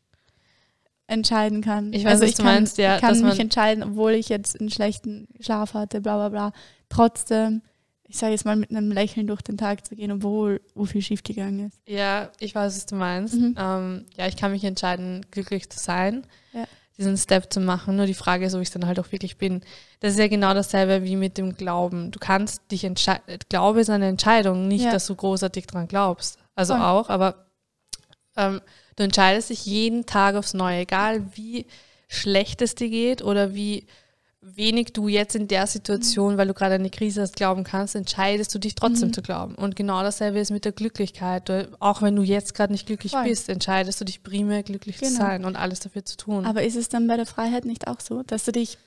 entscheiden 1.08 1.60
kann. 1.62 1.92
Ich 1.92 2.04
weiß, 2.04 2.12
also 2.14 2.22
was 2.24 2.30
ich 2.30 2.36
du 2.36 2.42
kann, 2.42 2.54
meinst, 2.54 2.78
ja, 2.78 2.96
Ich 2.96 3.00
kann 3.00 3.20
mich 3.22 3.38
entscheiden, 3.38 3.84
obwohl 3.84 4.12
ich 4.12 4.28
jetzt 4.28 4.58
einen 4.58 4.70
schlechten 4.70 5.28
Schlaf 5.40 5.74
hatte, 5.74 6.00
bla 6.00 6.16
bla 6.16 6.28
bla. 6.30 6.52
Trotzdem, 6.88 7.62
ich 8.08 8.18
sage 8.18 8.32
jetzt 8.32 8.44
mal, 8.44 8.56
mit 8.56 8.70
einem 8.70 8.90
Lächeln 8.90 9.26
durch 9.26 9.42
den 9.42 9.56
Tag 9.56 9.86
zu 9.86 9.94
gehen, 9.96 10.10
obwohl 10.12 10.60
wo 10.74 10.84
viel 10.84 11.02
schiefgegangen 11.02 11.66
ist. 11.68 11.78
Ja, 11.86 12.30
ich 12.40 12.54
weiß, 12.54 12.76
was 12.76 12.86
du 12.86 12.94
meinst. 12.96 13.34
Mhm. 13.34 13.54
Ähm, 13.58 14.06
ja, 14.16 14.26
ich 14.26 14.36
kann 14.36 14.50
mich 14.52 14.64
entscheiden, 14.64 15.24
glücklich 15.30 15.68
zu 15.70 15.78
sein, 15.78 16.26
Ja. 16.52 16.64
diesen 16.98 17.16
Step 17.16 17.52
zu 17.52 17.60
machen. 17.60 17.96
Nur 17.96 18.06
die 18.06 18.14
Frage 18.14 18.46
ist, 18.46 18.54
ob 18.54 18.60
ich 18.60 18.68
es 18.68 18.72
dann 18.74 18.86
halt 18.86 18.98
auch 19.00 19.12
wirklich 19.12 19.36
bin. 19.38 19.60
Das 20.00 20.12
ist 20.12 20.18
ja 20.18 20.28
genau 20.28 20.54
dasselbe 20.54 21.04
wie 21.04 21.16
mit 21.16 21.38
dem 21.38 21.54
Glauben. 21.54 22.10
Du 22.10 22.18
kannst 22.18 22.70
dich 22.70 22.84
entscheiden. 22.84 23.22
Glaube 23.48 23.80
ist 23.80 23.90
eine 23.90 24.06
Entscheidung, 24.08 24.66
nicht, 24.68 24.84
Ja. 24.84 24.92
dass 24.92 25.06
du 25.06 25.14
großartig 25.14 25.66
dran 25.66 25.86
glaubst. 25.88 26.38
Also 26.54 26.74
Voll. 26.74 26.82
auch, 26.82 27.10
aber 27.10 27.46
ähm, 28.36 28.60
du 28.96 29.02
entscheidest 29.04 29.50
dich 29.50 29.64
jeden 29.66 30.06
Tag 30.06 30.34
aufs 30.34 30.54
Neue, 30.54 30.80
egal 30.80 31.22
wie 31.34 31.66
schlecht 32.08 32.62
es 32.62 32.74
dir 32.74 32.88
geht 32.88 33.22
oder 33.22 33.54
wie 33.54 33.86
wenig 34.48 34.92
du 34.92 35.08
jetzt 35.08 35.34
in 35.34 35.48
der 35.48 35.66
Situation, 35.66 36.36
weil 36.38 36.46
du 36.46 36.54
gerade 36.54 36.76
eine 36.76 36.88
Krise 36.88 37.20
hast, 37.22 37.34
glauben 37.34 37.64
kannst, 37.64 37.96
entscheidest 37.96 38.54
du 38.54 38.60
dich 38.60 38.76
trotzdem 38.76 39.08
Mhm. 39.08 39.12
zu 39.12 39.22
glauben. 39.22 39.54
Und 39.56 39.74
genau 39.74 40.02
dasselbe 40.02 40.38
ist 40.38 40.52
mit 40.52 40.64
der 40.64 40.70
Glücklichkeit. 40.70 41.48
Du, 41.48 41.68
auch 41.80 42.00
wenn 42.00 42.14
du 42.14 42.22
jetzt 42.22 42.54
gerade 42.54 42.72
nicht 42.72 42.86
glücklich 42.86 43.10
Voll. 43.12 43.24
bist, 43.24 43.48
entscheidest 43.48 44.00
du 44.00 44.04
dich 44.04 44.22
primär 44.22 44.62
glücklich 44.62 44.98
zu 44.98 45.06
Genau. 45.06 45.16
sein 45.18 45.44
und 45.44 45.56
alles 45.56 45.80
dafür 45.80 46.04
zu 46.04 46.16
tun. 46.16 46.46
Aber 46.46 46.62
ist 46.62 46.76
es 46.76 46.88
dann 46.88 47.08
bei 47.08 47.16
der 47.16 47.26
Freiheit 47.26 47.64
nicht 47.64 47.88
auch 47.88 47.98
so, 47.98 48.22
dass 48.22 48.44
du 48.44 48.52
dich 48.52 48.78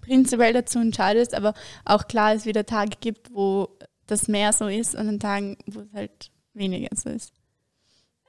prinzipiell 0.00 0.52
dazu 0.52 0.80
entscheidest, 0.80 1.34
aber 1.34 1.54
auch 1.84 2.08
klar 2.08 2.34
es 2.34 2.44
wieder 2.44 2.66
Tage 2.66 2.96
gibt, 3.00 3.32
wo 3.32 3.68
das 4.08 4.26
mehr 4.26 4.52
so 4.52 4.66
ist 4.66 4.96
und 4.96 5.08
an 5.08 5.20
Tagen, 5.20 5.56
wo 5.66 5.80
es 5.80 5.92
halt 5.94 6.30
weniger 6.52 6.88
so 6.96 7.10
ist? 7.10 7.32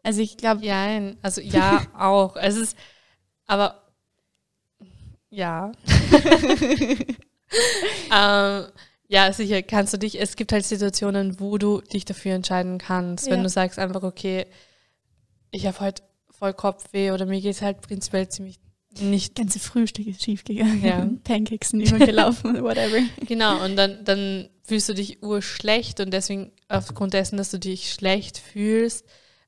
Also 0.03 0.21
ich 0.21 0.37
glaube, 0.37 0.65
ja, 0.65 1.13
also 1.21 1.41
ja, 1.41 1.81
auch. 1.97 2.35
Es 2.37 2.55
ist, 2.55 2.77
aber 3.45 3.83
ja. 5.29 5.71
ähm, 8.13 8.65
Ja, 9.09 9.31
sicher, 9.31 9.61
kannst 9.63 9.93
du 9.93 9.97
dich, 9.97 10.19
es 10.19 10.35
gibt 10.35 10.51
halt 10.51 10.65
Situationen, 10.65 11.39
wo 11.39 11.57
du 11.57 11.79
dich 11.79 12.03
dafür 12.03 12.33
entscheiden 12.33 12.77
kannst. 12.77 13.27
Wenn 13.27 13.37
Ja. 13.37 13.43
du 13.43 13.49
sagst 13.49 13.79
einfach, 13.79 14.03
okay, 14.03 14.45
ich 15.51 15.65
habe 15.65 15.79
heute 15.79 16.03
voll 16.29 16.53
Kopfweh 16.53 17.11
oder 17.11 17.25
mir 17.25 17.39
geht 17.39 17.55
es 17.55 17.61
halt 17.61 17.81
prinzipiell 17.81 18.27
ziemlich 18.27 18.59
nicht 18.99 19.35
ganze 19.35 19.59
Frühstück 19.59 20.07
ist 20.07 20.23
schief 20.23 20.43
gegangen. 20.43 20.83
Ja. 20.83 21.07
Pancakes 21.23 21.69
sind 21.69 21.81
übergelaufen, 21.81 22.63
whatever. 22.63 22.97
Genau, 23.27 23.63
und 23.63 23.75
dann, 23.75 24.03
dann 24.03 24.49
fühlst 24.63 24.89
du 24.89 24.93
dich 24.93 25.21
urschlecht 25.23 25.99
und 25.99 26.11
deswegen, 26.11 26.51
aufgrund 26.67 27.13
dessen, 27.13 27.37
dass 27.37 27.51
du 27.51 27.59
dich 27.59 27.93
schlecht 27.93 28.39
fühlst, 28.39 29.05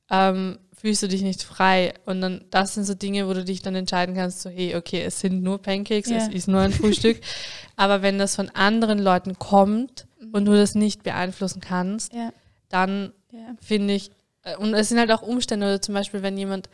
ähm, 0.10 0.58
fühlst 0.76 1.04
du 1.04 1.08
dich 1.08 1.22
nicht 1.22 1.44
frei. 1.44 1.94
Und 2.06 2.22
dann, 2.22 2.46
das 2.52 2.74
sind 2.74 2.86
so 2.86 2.94
Dinge, 2.94 3.28
wo 3.28 3.34
du 3.34 3.44
dich 3.44 3.62
dann 3.62 3.76
entscheiden 3.76 4.16
kannst, 4.16 4.42
so, 4.42 4.50
hey, 4.50 4.76
okay, 4.76 5.02
es 5.02 5.20
sind 5.20 5.44
nur 5.44 5.62
Pancakes, 5.62 6.10
Ja. 6.10 6.18
es 6.18 6.30
ist 6.30 6.48
nur 6.48 6.62
ein 6.62 6.72
Frühstück. 6.72 7.20
Aber 7.76 8.02
wenn 8.02 8.18
das 8.18 8.36
von 8.36 8.50
anderen 8.50 9.00
Leuten 9.00 9.38
kommt 9.38 10.08
und 10.32 10.46
du 10.46 10.54
das 10.54 10.76
nicht 10.76 11.04
beeinflussen 11.04 11.60
kannst, 11.62 12.14
Ja, 12.14 12.32
dann 12.70 13.12
ja. 13.32 13.56
finde 13.62 13.94
ich, 13.94 14.12
äh, 14.44 14.56
und 14.56 14.74
es 14.74 14.90
sind 14.90 15.00
halt 15.00 15.12
auch 15.12 15.22
Umstände, 15.22 15.66
oder 15.66 15.82
zum 15.82 15.94
Beispiel, 15.96 16.22
wenn 16.22 16.38
jemand 16.38 16.70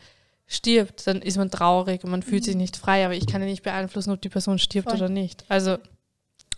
stirbt, 0.46 1.06
dann 1.08 1.20
ist 1.22 1.36
man 1.36 1.50
traurig 1.50 2.04
und 2.04 2.10
man 2.10 2.22
fühlt 2.22 2.44
sich 2.44 2.54
nicht 2.54 2.76
frei, 2.76 3.04
aber 3.04 3.14
ich 3.14 3.26
kann 3.26 3.40
ja 3.42 3.48
nicht 3.48 3.64
beeinflussen, 3.64 4.12
ob 4.12 4.20
die 4.22 4.28
Person 4.28 4.60
stirbt 4.60 4.88
Voll. 4.88 4.98
oder 4.98 5.08
nicht. 5.08 5.44
Also, 5.48 5.78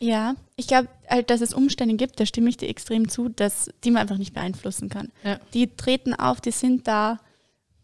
Ja, 0.01 0.37
ich 0.57 0.69
glaube 0.69 0.89
halt, 1.09 1.31
dass 1.31 1.41
es 1.41 1.53
Umstände 1.53 1.97
gibt, 1.97 2.21
da 2.21 2.27
stimme 2.27 2.51
ich 2.51 2.57
dir 2.57 2.69
extrem 2.69 3.09
zu, 3.09 3.29
dass 3.29 3.71
die 3.83 3.91
man 3.91 4.03
einfach 4.03 4.19
nicht 4.19 4.35
beeinflussen 4.35 4.89
kann. 4.89 5.11
Ja. 5.25 5.41
Die 5.55 5.67
treten 5.77 6.15
auf, 6.15 6.41
die 6.41 6.53
sind 6.53 6.87
da, 6.87 7.19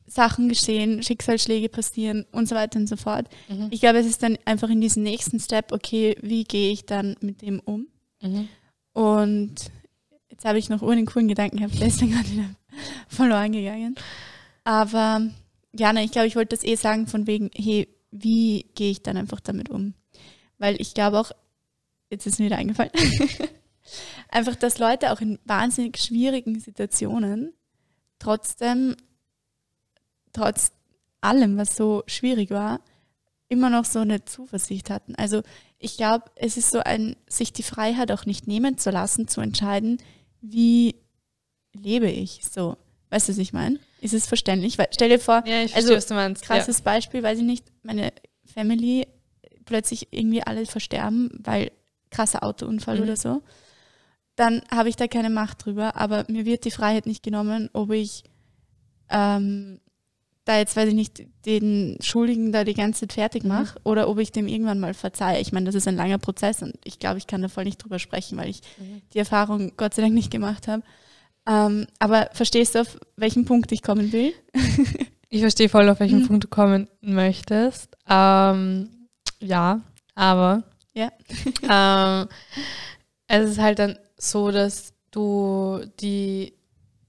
Sachen 0.06 0.48
geschehen, 0.48 1.02
Schicksalsschläge 1.02 1.68
passieren 1.68 2.26
und 2.30 2.48
so 2.48 2.54
weiter 2.54 2.78
und 2.78 2.88
so 2.88 2.96
fort. 2.96 3.26
Mhm. 3.48 3.68
Ich 3.70 3.80
glaube, 3.80 3.98
es 3.98 4.06
ist 4.06 4.22
dann 4.22 4.38
einfach 4.44 4.68
in 4.68 4.80
diesem 4.80 5.02
nächsten 5.02 5.40
Step, 5.40 5.72
okay, 5.72 6.16
wie 6.20 6.44
gehe 6.44 6.72
ich 6.72 6.86
dann 6.86 7.16
mit 7.20 7.42
dem 7.42 7.60
um? 7.60 7.88
mhm. 8.20 8.48
Und 8.92 9.54
jetzt 10.30 10.44
habe 10.44 10.58
ich 10.58 10.68
noch 10.68 10.82
einen 10.82 11.06
coolen 11.06 11.26
Gedanken 11.26 11.56
gehabt, 11.56 11.80
der 11.80 11.88
ist 11.88 12.00
dann 12.00 12.12
gerade 12.12 12.30
wieder 12.30 12.50
verloren 13.08 13.52
gegangen. 13.52 13.96
Aber 14.62 15.26
ja, 15.76 15.92
nein, 15.92 16.04
ich 16.04 16.12
glaube, 16.12 16.28
ich 16.28 16.36
wollte 16.36 16.54
das 16.54 16.64
eh 16.64 16.76
sagen 16.76 17.06
von 17.06 17.26
wegen, 17.26 17.50
hey, 17.56 17.88
wie 18.12 18.66
gehe 18.74 18.92
ich 18.92 19.02
dann 19.02 19.16
einfach 19.16 19.40
damit 19.40 19.70
um? 19.70 19.94
Weil 20.58 20.80
ich 20.80 20.94
glaube 20.94 21.18
auch, 21.18 21.32
jetzt 22.14 22.26
ist 22.26 22.38
mir 22.38 22.46
wieder 22.46 22.56
eingefallen, 22.58 22.90
einfach, 24.28 24.56
dass 24.56 24.78
Leute 24.78 25.12
auch 25.12 25.20
in 25.20 25.38
wahnsinnig 25.44 25.98
schwierigen 25.98 26.58
Situationen 26.60 27.52
trotzdem, 28.18 28.96
trotz 30.32 30.72
allem, 31.20 31.56
was 31.56 31.76
so 31.76 32.02
schwierig 32.06 32.50
war, 32.50 32.80
immer 33.48 33.70
noch 33.70 33.84
so 33.84 34.00
eine 34.00 34.24
Zuversicht 34.24 34.90
hatten. 34.90 35.14
Also 35.16 35.42
ich 35.78 35.96
glaube, 35.96 36.24
es 36.36 36.56
ist 36.56 36.70
so 36.70 36.80
ein, 36.80 37.16
sich 37.28 37.52
die 37.52 37.62
Freiheit 37.62 38.10
auch 38.10 38.26
nicht 38.26 38.46
nehmen 38.46 38.78
zu 38.78 38.90
lassen, 38.90 39.28
zu 39.28 39.40
entscheiden, 39.40 39.98
wie 40.40 40.96
lebe 41.74 42.10
ich 42.10 42.40
so. 42.50 42.76
Weißt 43.10 43.28
du, 43.28 43.32
was 43.32 43.38
ich 43.38 43.52
meine? 43.52 43.78
Ist 44.00 44.14
es 44.14 44.26
verständlich? 44.26 44.76
Weil, 44.78 44.88
stell 44.90 45.08
dir 45.08 45.20
vor, 45.20 45.44
Ja, 45.46 45.62
ich 45.62 45.74
Also, 45.76 45.92
verstehe, 45.92 46.16
meinst. 46.16 46.42
krasses 46.42 46.80
Beispiel, 46.80 47.22
weiß 47.22 47.38
ich 47.38 47.44
nicht, 47.44 47.66
meine 47.82 48.12
Family 48.44 49.06
plötzlich 49.66 50.08
irgendwie 50.10 50.42
alle 50.42 50.66
versterben, 50.66 51.30
weil 51.42 51.70
krasser 52.14 52.42
Autounfall 52.44 52.96
Mhm. 52.96 53.02
oder 53.02 53.16
so. 53.16 53.42
Dann 54.36 54.62
habe 54.70 54.88
ich 54.88 54.96
da 54.96 55.06
keine 55.06 55.30
Macht 55.30 55.64
drüber, 55.64 55.96
aber 55.96 56.24
mir 56.28 56.44
wird 56.44 56.64
die 56.64 56.70
Freiheit 56.70 57.06
nicht 57.06 57.22
genommen, 57.22 57.70
ob 57.72 57.90
ich 57.92 58.24
ähm, 59.10 59.80
da 60.44 60.58
jetzt, 60.58 60.76
weiß 60.76 60.88
ich 60.88 60.94
nicht, 60.94 61.22
den 61.46 61.96
Schuldigen 62.02 62.52
da 62.52 62.64
die 62.64 62.74
ganze 62.74 63.00
Zeit 63.02 63.12
fertig 63.14 63.42
Mhm. 63.44 63.48
mache 63.50 63.78
oder 63.84 64.08
ob 64.08 64.18
ich 64.18 64.32
dem 64.32 64.46
irgendwann 64.46 64.80
mal 64.80 64.92
verzeihe. 64.92 65.40
Ich 65.40 65.52
meine, 65.52 65.66
das 65.66 65.74
ist 65.74 65.88
ein 65.88 65.96
langer 65.96 66.18
Prozess 66.18 66.62
und 66.62 66.74
ich 66.84 66.98
glaube, 66.98 67.18
ich 67.18 67.26
kann 67.26 67.40
da 67.42 67.48
voll 67.48 67.64
nicht 67.64 67.78
drüber 67.82 67.98
sprechen, 67.98 68.36
weil 68.38 68.50
ich. 68.50 68.60
Mhm. 68.78 69.02
die 69.14 69.18
Erfahrung 69.18 69.72
Gott 69.76 69.94
sei 69.94 70.02
Dank 70.02 70.14
nicht 70.14 70.30
gemacht 70.30 70.68
habe. 70.68 70.82
Ähm, 71.46 71.86
aber 71.98 72.28
verstehst 72.32 72.74
du, 72.74 72.80
auf 72.80 72.98
welchen 73.16 73.44
Punkt 73.44 73.70
ich 73.72 73.82
kommen 73.82 74.12
will? 74.12 74.32
Ich 75.30 75.40
verstehe 75.40 75.68
voll, 75.68 75.88
auf 75.88 75.98
welchen 75.98 76.20
Mhm. 76.20 76.26
Punkt 76.28 76.44
du 76.44 76.48
kommen 76.48 76.88
möchtest. 77.00 77.88
Ähm, 78.08 78.88
ja, 79.40 79.80
aber 80.14 80.62
Ja. 80.94 81.10
ähm, 82.22 82.28
es 83.26 83.50
ist 83.50 83.58
halt 83.58 83.78
dann 83.78 83.98
so, 84.16 84.50
dass 84.50 84.92
du 85.10 85.84
die, 86.00 86.54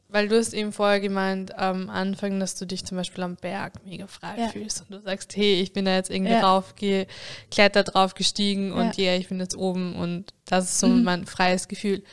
weil 0.10 0.28
du 0.28 0.38
hast 0.38 0.54
eben 0.54 0.72
vorher 0.72 1.00
gemeint 1.00 1.58
am 1.58 1.90
Anfang, 1.90 2.40
dass 2.40 2.56
du 2.56 2.66
dich 2.66 2.86
zum 2.86 2.98
Beispiel 2.98 3.24
am 3.24 3.36
Berg 3.36 3.86
mega 3.86 4.08
frei 4.08 4.36
Ja. 4.38 4.48
fühlst 4.50 4.82
und 4.82 4.92
du 4.92 5.02
sagst, 5.02 5.36
hey, 5.36 5.62
ich 5.62 5.74
bin 5.74 5.86
da 5.86 5.96
jetzt 5.96 6.10
irgendwie 6.10 6.34
Ja. 6.34 6.42
raufgeklettert, 6.42 7.94
drauf 7.94 8.14
gestiegen 8.16 8.72
und 8.72 8.98
ja, 8.98 9.16
ich 9.16 9.28
bin 9.30 9.40
jetzt 9.40 9.56
oben 9.56 9.96
und 9.96 10.34
das 10.46 10.66
ist 10.66 10.80
so 10.80 10.88
Mhm. 10.88 11.04
mein 11.04 11.26
freies 11.26 11.68
Gefühl. 11.68 12.04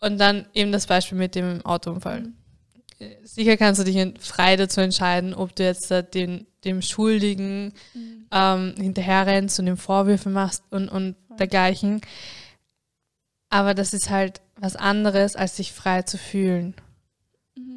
Und 0.00 0.18
dann 0.18 0.46
eben 0.54 0.72
das 0.72 0.86
Beispiel 0.86 1.18
mit 1.18 1.34
dem 1.34 1.64
Autounfall. 1.64 2.20
Mhm. 2.20 2.34
Sicher 3.24 3.56
kannst 3.56 3.80
du 3.80 3.84
dich 3.84 4.20
frei 4.20 4.56
dazu 4.56 4.80
entscheiden, 4.80 5.34
ob 5.34 5.54
du 5.56 5.64
jetzt 5.64 5.90
da 5.90 6.02
den, 6.02 6.46
dem 6.66 6.82
Schuldigen 6.82 7.72
ähm, 8.30 8.74
hinterherrennst 8.76 9.58
und 9.60 9.66
ihm 9.66 9.76
Vorwürfe 9.76 10.28
machst 10.28 10.64
und, 10.70 10.88
und 10.88 11.16
dergleichen. 11.38 12.00
Aber 13.48 13.74
das 13.74 13.94
ist 13.94 14.10
halt 14.10 14.40
was 14.58 14.76
anderes, 14.76 15.36
als 15.36 15.56
sich 15.56 15.72
frei 15.72 16.02
zu 16.02 16.18
fühlen. 16.18 16.74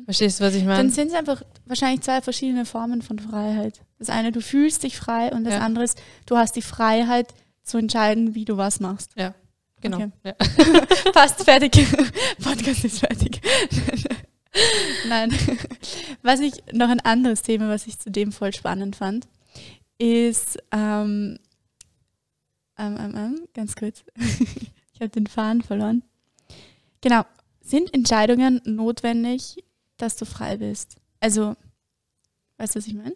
Verstehst 0.06 0.40
du, 0.40 0.44
was 0.44 0.56
ich 0.56 0.62
Dann 0.64 0.70
meine? 0.70 0.90
sind 0.90 1.10
es 1.10 1.14
einfach 1.14 1.44
wahrscheinlich 1.66 2.02
zwei 2.02 2.22
verschiedene 2.22 2.66
Formen 2.66 3.02
von 3.04 3.20
Freiheit. 3.20 3.82
Das 4.00 4.10
eine, 4.10 4.32
du 4.32 4.42
fühlst 4.42 4.82
dich 4.84 4.98
frei 4.98 5.32
und 5.32 5.44
das 5.44 5.54
Ja. 5.54 5.60
andere 5.60 5.84
ist, 5.84 6.02
du 6.26 6.36
hast 6.38 6.56
die 6.56 6.62
Freiheit 6.64 7.34
zu 7.64 7.78
entscheiden, 7.78 8.34
wie 8.34 8.46
du 8.46 8.58
was 8.58 8.80
machst. 8.80 9.12
Genau. 9.82 9.98
okay. 9.98 10.12
Ja. 10.24 10.34
Fast 11.14 11.44
fertig. 11.44 11.72
Podcast 12.44 12.84
ist 12.86 13.00
fertig. 13.00 13.40
Nein. 15.08 15.32
Was 16.22 16.40
ich 16.40 16.54
noch 16.74 16.90
ein 16.90 17.00
anderes 17.00 17.42
Thema, 17.42 17.70
was 17.70 17.88
ich 17.88 18.00
zudem 18.00 18.32
voll 18.32 18.54
spannend 18.54 18.96
fand, 18.96 19.28
ist 19.98 20.58
ähm, 20.72 21.38
ähm, 22.78 22.98
ähm, 23.00 23.16
ähm, 23.16 23.48
ganz 23.54 23.76
kurz. 23.76 24.04
ich 24.94 25.02
habe 25.02 25.10
den 25.10 25.28
Faden 25.28 25.62
verloren. 25.62 26.04
Genau. 27.02 27.24
Sind 27.62 27.94
Entscheidungen 27.94 28.62
notwendig, 28.66 29.64
dass 29.98 30.16
du 30.16 30.26
frei 30.26 30.58
bist? 30.58 30.96
Also, 31.20 31.56
weißt 32.58 32.76
du, 32.76 32.80
was 32.80 32.88
ich 32.88 32.94
meine? 32.96 33.16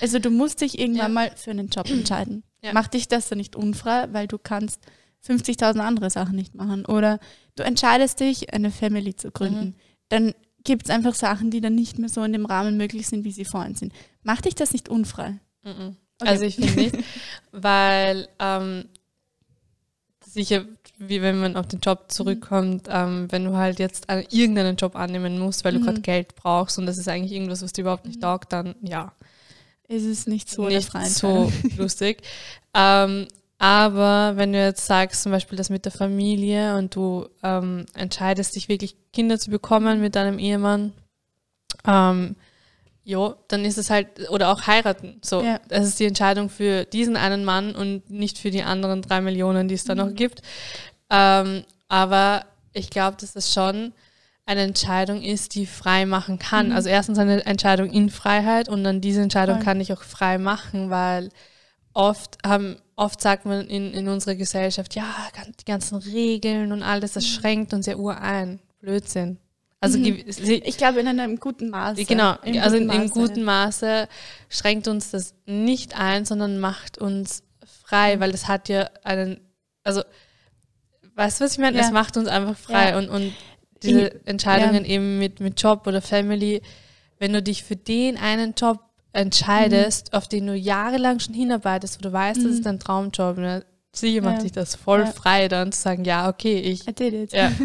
Also 0.00 0.18
du 0.18 0.30
musst 0.30 0.60
dich 0.60 0.78
irgendwann 0.78 1.06
Ja. 1.06 1.08
mal 1.14 1.36
für 1.36 1.50
einen 1.50 1.68
Job 1.68 1.90
entscheiden. 1.90 2.42
Ja. 2.60 2.72
Macht 2.72 2.94
dich 2.94 3.06
das 3.06 3.28
dann 3.28 3.38
nicht 3.38 3.54
unfrei, 3.54 4.08
weil 4.12 4.26
du 4.26 4.36
kannst 4.36 4.80
50.000 5.24 5.78
andere 5.78 6.10
Sachen 6.10 6.34
nicht 6.34 6.56
machen. 6.56 6.84
Oder 6.86 7.20
du 7.54 7.62
entscheidest 7.62 8.18
dich, 8.18 8.52
eine 8.52 8.72
Family 8.72 9.14
zu 9.14 9.30
gründen. 9.30 9.66
Mhm. 9.66 9.74
Dann 10.08 10.34
gibt 10.64 10.84
es 10.84 10.90
einfach 10.90 11.14
Sachen, 11.14 11.50
die 11.50 11.60
dann 11.60 11.74
nicht 11.74 11.98
mehr 11.98 12.08
so 12.08 12.22
in 12.22 12.32
dem 12.32 12.46
Rahmen 12.46 12.76
möglich 12.76 13.06
sind, 13.08 13.24
wie 13.24 13.32
sie 13.32 13.44
vorhin 13.44 13.74
sind. 13.74 13.92
Macht 14.22 14.44
dich 14.44 14.54
das 14.54 14.72
nicht 14.72 14.88
unfrei? 14.88 15.38
Mhm. 15.62 15.96
Okay. 16.20 16.30
Also 16.30 16.44
ich 16.44 16.56
finde 16.56 16.74
nicht, 16.74 16.96
weil 17.52 18.28
ähm, 18.38 18.84
sicher, 20.24 20.64
wie 20.98 21.22
wenn 21.22 21.38
man 21.40 21.56
auf 21.56 21.66
den 21.66 21.80
Job 21.80 22.06
zurückkommt, 22.12 22.88
ähm, 22.90 23.30
wenn 23.30 23.44
du 23.44 23.56
halt 23.56 23.78
jetzt 23.78 24.10
an- 24.10 24.24
irgendeinen 24.30 24.76
Job 24.76 24.96
annehmen 24.96 25.38
musst, 25.38 25.64
weil 25.64 25.72
du 25.72 25.78
Mhm. 25.78 25.84
gerade 25.84 26.00
Geld 26.02 26.34
brauchst 26.34 26.78
und 26.78 26.86
das 26.86 26.98
ist 26.98 27.08
eigentlich 27.08 27.32
irgendwas, 27.32 27.62
was 27.62 27.72
dir 27.72 27.82
überhaupt 27.82 28.06
nicht 28.06 28.16
Mhm. 28.16 28.22
taugt, 28.22 28.52
dann 28.52 28.74
ja, 28.82 29.12
Ist 29.86 30.04
es 30.04 30.26
nicht 30.26 30.50
so 30.50 30.68
nicht 30.68 30.92
so 30.92 31.50
lustig. 31.76 32.22
Ähm, 32.74 33.26
aber 33.58 34.36
wenn 34.36 34.52
du 34.52 34.62
jetzt 34.62 34.86
sagst, 34.86 35.22
zum 35.22 35.32
Beispiel 35.32 35.56
das 35.58 35.70
mit 35.70 35.84
der 35.84 35.92
Familie 35.92 36.76
und 36.76 36.94
du 36.94 37.28
ähm, 37.42 37.86
entscheidest 37.94 38.54
dich 38.56 38.68
wirklich 38.68 38.94
Kinder 39.12 39.38
zu 39.38 39.50
bekommen 39.50 40.00
mit 40.00 40.14
deinem 40.14 40.38
Ehemann, 40.38 40.92
ähm, 41.86 42.36
jo, 43.04 43.34
dann 43.48 43.64
ist 43.64 43.78
es 43.78 43.90
halt, 43.90 44.08
oder 44.30 44.50
auch 44.52 44.66
heiraten. 44.66 45.18
So, 45.24 45.42
Ja. 45.42 45.58
das 45.68 45.86
ist 45.86 45.98
die 45.98 46.04
Entscheidung 46.06 46.50
für 46.50 46.84
diesen 46.84 47.16
einen 47.16 47.44
Mann 47.44 47.74
und 47.74 48.10
nicht 48.10 48.38
für 48.38 48.50
die 48.50 48.62
anderen 48.62 49.02
drei 49.02 49.20
Millionen, 49.20 49.66
die 49.68 49.74
es 49.74 49.84
da 49.84 49.94
Mhm. 49.94 50.00
noch 50.00 50.14
gibt. 50.14 50.42
Ähm, 51.10 51.64
aber 51.88 52.44
ich 52.74 52.90
glaube, 52.90 53.16
dass 53.20 53.32
das 53.32 53.52
schon 53.52 53.92
eine 54.46 54.60
Entscheidung 54.62 55.22
ist, 55.22 55.54
die 55.54 55.66
frei 55.66 56.06
machen 56.06 56.38
kann. 56.38 56.68
Mhm. 56.68 56.72
Also 56.76 56.88
erstens 56.90 57.18
eine 57.18 57.44
Entscheidung 57.44 57.90
in 57.90 58.08
Freiheit 58.10 58.68
und 58.68 58.84
dann 58.84 59.00
diese 59.00 59.20
Entscheidung 59.22 59.56
Voll. 59.56 59.64
kann 59.64 59.80
ich 59.80 59.92
auch 59.92 60.02
frei 60.02 60.38
machen, 60.38 60.90
weil 60.90 61.30
oft 61.94 62.38
haben, 62.46 62.76
oft 62.96 63.20
sagt 63.20 63.44
man 63.46 63.66
in, 63.68 63.92
in 63.92 64.08
unserer 64.08 64.34
Gesellschaft, 64.34 64.94
ja, 64.94 65.04
die 65.60 65.64
ganzen 65.64 65.96
Regeln 65.96 66.72
und 66.72 66.82
alles, 66.82 67.12
das 67.12 67.26
schränkt 67.26 67.72
uns 67.72 67.86
ja 67.86 67.96
ur 67.96 68.20
ein. 68.20 68.60
Blödsinn. 68.80 69.38
Also 69.80 69.98
Mhm. 69.98 70.24
Ich 70.26 70.76
glaube, 70.76 71.00
in 71.00 71.06
einem 71.08 71.38
guten 71.38 71.70
Maße. 71.70 72.04
Genau, 72.04 72.36
Im 72.42 72.60
also 72.60 72.78
guten 72.78 72.90
in, 72.90 72.96
im 72.96 73.02
Maße. 73.08 73.12
guten 73.12 73.42
Maße 73.44 74.08
schränkt 74.48 74.88
uns 74.88 75.10
das 75.10 75.34
nicht 75.46 75.98
ein, 75.98 76.24
sondern 76.24 76.58
macht 76.58 76.98
uns 76.98 77.42
frei, 77.84 78.16
Mhm. 78.16 78.20
weil 78.20 78.30
es 78.34 78.48
hat 78.48 78.68
ja 78.68 78.88
einen, 79.04 79.40
also, 79.84 80.02
weißt 81.14 81.40
du, 81.40 81.44
was 81.44 81.52
ich 81.52 81.58
meine? 81.58 81.76
Ja. 81.78 81.84
Es 81.84 81.92
macht 81.92 82.16
uns 82.16 82.28
einfach 82.28 82.56
frei 82.56 82.90
Ja. 82.90 82.98
und, 82.98 83.08
und 83.08 83.32
diese 83.82 84.24
Entscheidungen 84.26 84.84
eben 84.84 85.18
mit, 85.20 85.38
mit 85.40 85.60
Job 85.62 85.86
oder 85.86 86.02
Family, 86.02 86.60
wenn 87.20 87.32
du 87.32 87.42
dich 87.42 87.62
für 87.62 87.76
den 87.76 88.16
einen 88.16 88.54
Job 88.54 88.80
entscheidest, 89.18 90.12
auf 90.14 90.28
den 90.28 90.46
du 90.46 90.54
jahrelang 90.54 91.20
schon 91.20 91.34
hinarbeitest, 91.34 91.98
wo 91.98 92.02
du 92.02 92.12
weißt, 92.12 92.38
das 92.38 92.44
Mhm. 92.46 92.50
ist 92.52 92.66
dein 92.66 92.80
Traumjob, 92.80 93.36
ne? 93.38 93.64
sicher 93.94 94.22
macht 94.22 94.36
Ja. 94.36 94.42
dich 94.42 94.52
das 94.52 94.74
voll 94.76 95.00
Ja. 95.00 95.06
frei, 95.06 95.48
dann 95.48 95.72
zu 95.72 95.80
sagen, 95.80 96.04
ja, 96.04 96.28
okay, 96.28 96.58
ich, 96.60 96.86
I 96.86 96.92
did 96.92 97.12
it. 97.14 97.32
Ja. 97.32 97.50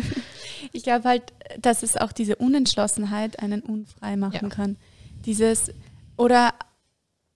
Ich 0.72 0.82
glaube 0.84 1.08
halt, 1.08 1.22
dass 1.60 1.84
es 1.84 1.98
auch 1.98 2.12
diese 2.14 2.38
Unentschlossenheit 2.38 3.40
einen 3.40 3.62
unfrei 3.62 4.16
machen 4.16 4.50
kann. 4.50 4.78
Dieses, 5.26 5.70
oder 6.18 6.54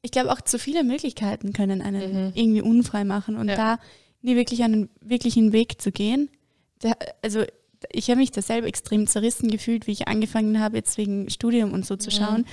ich 0.01 0.11
glaube 0.11 0.31
auch 0.31 0.41
zu 0.41 0.57
viele 0.57 0.83
Möglichkeiten 0.83 1.53
können 1.53 1.81
einen 1.81 2.27
Mhm. 2.27 2.31
irgendwie 2.33 2.61
unfrei 2.61 3.03
machen 3.03 3.35
und 3.35 3.47
da 3.47 3.77
nie 4.21 4.35
wirklich 4.35 4.63
einen 4.63 4.89
wirklichen 5.01 5.51
Weg 5.51 5.79
zu 5.81 5.91
gehen. 5.91 6.29
Da, 6.79 6.93
also 7.21 7.43
ich 7.91 8.09
habe 8.09 8.19
mich 8.19 8.31
da 8.31 8.41
selber 8.41 8.67
extrem 8.67 9.05
zerrissen 9.05 9.49
gefühlt, 9.51 9.85
wie 9.85 9.91
ich 9.91 10.07
angefangen 10.07 10.59
habe, 10.59 10.77
jetzt 10.77 10.97
wegen 10.97 11.29
Studium 11.29 11.73
und 11.73 11.85
so 11.85 11.95
zu 11.97 12.09
Mhm. 12.09 12.13
schauen. 12.15 12.45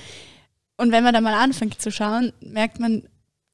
Und 0.77 0.91
wenn 0.91 1.03
man 1.03 1.13
da 1.13 1.21
mal 1.21 1.33
anfängt 1.33 1.81
zu 1.81 1.91
schauen, 1.91 2.33
merkt 2.41 2.79
man, 2.79 3.03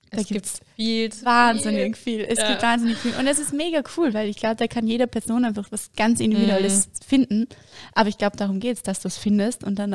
da 0.09 0.17
es 0.19 0.27
gibt's 0.27 0.59
gibt 0.75 1.13
viel 1.13 1.25
wahnsinnig 1.25 1.95
viel. 1.97 2.21
Es 2.21 2.39
Ja. 2.39 2.49
gibt 2.49 2.63
wahnsinnig 2.63 2.97
viel. 2.97 3.13
Und 3.15 3.27
es 3.27 3.39
ist 3.39 3.53
mega 3.53 3.81
cool, 3.95 4.13
weil 4.13 4.27
ich 4.29 4.37
glaube, 4.37 4.55
da 4.57 4.67
kann 4.67 4.87
jeder 4.87 5.07
Person 5.07 5.45
einfach 5.45 5.71
was 5.71 5.91
ganz 5.95 6.19
Individuelles 6.19 6.87
Mhm. 6.87 6.91
finden. 7.05 7.47
Aber 7.93 8.09
ich 8.09 8.17
glaube, 8.17 8.35
darum 8.37 8.59
geht 8.59 8.77
es, 8.77 8.83
dass 8.83 8.99
du 9.01 9.07
es 9.07 9.17
findest 9.17 9.63
und 9.63 9.75
dann 9.79 9.93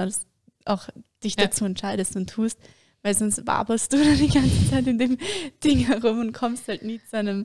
auch 0.65 0.89
dich 1.23 1.37
Ja. 1.37 1.45
dazu 1.47 1.65
entscheidest 1.65 2.17
und 2.17 2.31
tust. 2.31 2.59
Weil 3.03 3.15
sonst 3.15 3.47
waberst 3.47 3.93
du 3.93 3.99
dann 4.05 4.17
die 4.17 4.29
ganze 4.29 4.71
Zeit 4.71 4.87
in 4.87 4.99
dem 4.99 5.19
Ding 5.63 5.81
herum 5.87 6.21
und 6.21 6.33
kommst 6.33 6.67
halt 6.69 6.83
nie 6.83 7.01
zu 7.11 7.19
einem, 7.19 7.45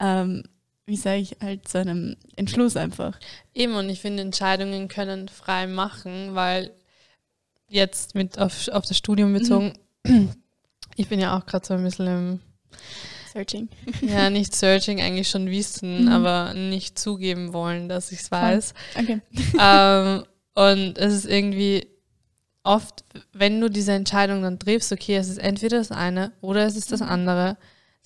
ähm, 0.00 0.42
wie 0.86 0.96
sage 0.96 1.20
ich, 1.20 1.36
halt 1.40 1.68
zu 1.68 1.78
einem 1.78 2.16
Entschluss 2.36 2.76
einfach. 2.76 3.18
Eben, 3.54 3.74
und 3.74 3.88
ich 3.90 4.00
finde, 4.00 4.22
Entscheidungen 4.22 4.88
können 4.88 5.28
frei 5.28 5.66
machen, 5.66 6.34
weil 6.34 6.72
jetzt 7.68 8.14
mit 8.14 8.38
auf, 8.38 8.68
auf 8.68 8.84
das 8.86 8.96
Studium 8.96 9.32
bezogen, 9.32 9.74
ich 10.96 11.08
bin 11.08 11.20
ja 11.20 11.36
auch 11.36 11.46
gerade 11.46 11.66
so 11.66 11.74
ein 11.74 11.84
bisschen 11.84 12.06
im, 12.06 12.40
Searching. 13.32 13.68
ja, 14.02 14.30
nicht 14.30 14.54
Searching, 14.54 15.00
eigentlich 15.00 15.28
schon 15.28 15.46
wissen, 15.50 16.02
Mhm. 16.06 16.08
aber 16.08 16.54
nicht 16.54 16.98
zugeben 16.98 17.52
wollen, 17.52 17.88
dass 17.88 18.10
ich 18.12 18.20
es 18.20 18.30
weiß. 18.30 18.74
Okay. 18.98 19.20
ähm, 19.60 20.24
und 20.54 20.98
es 20.98 21.12
ist 21.14 21.26
irgendwie 21.26 21.86
oft, 22.64 23.04
wenn 23.32 23.60
du 23.60 23.68
diese 23.70 23.92
Entscheidung 23.92 24.42
dann 24.42 24.58
triffst, 24.58 24.92
okay, 24.92 25.16
es 25.16 25.28
ist 25.28 25.38
entweder 25.38 25.78
das 25.78 25.90
eine 25.92 26.32
oder 26.40 26.66
es 26.66 26.76
ist 26.76 26.90
das 26.92 27.00
Mhm. 27.00 27.08
andere, 27.08 27.56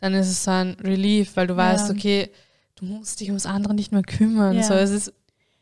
dann 0.01 0.15
ist 0.15 0.29
es 0.29 0.45
so 0.45 0.51
ein 0.51 0.77
Relief, 0.83 1.37
weil 1.37 1.47
du 1.47 1.57
weißt, 1.57 1.89
Ja. 1.89 1.95
okay, 1.95 2.31
du 2.77 2.85
musst 2.85 3.21
dich 3.21 3.29
ums 3.29 3.47
andere 3.47 3.75
nicht 3.75 3.93
mehr 3.93 4.03
kümmern. 4.03 4.57
Ja. 4.57 4.63
So, 4.65 4.75
es 4.75 4.91
ist 4.91 5.13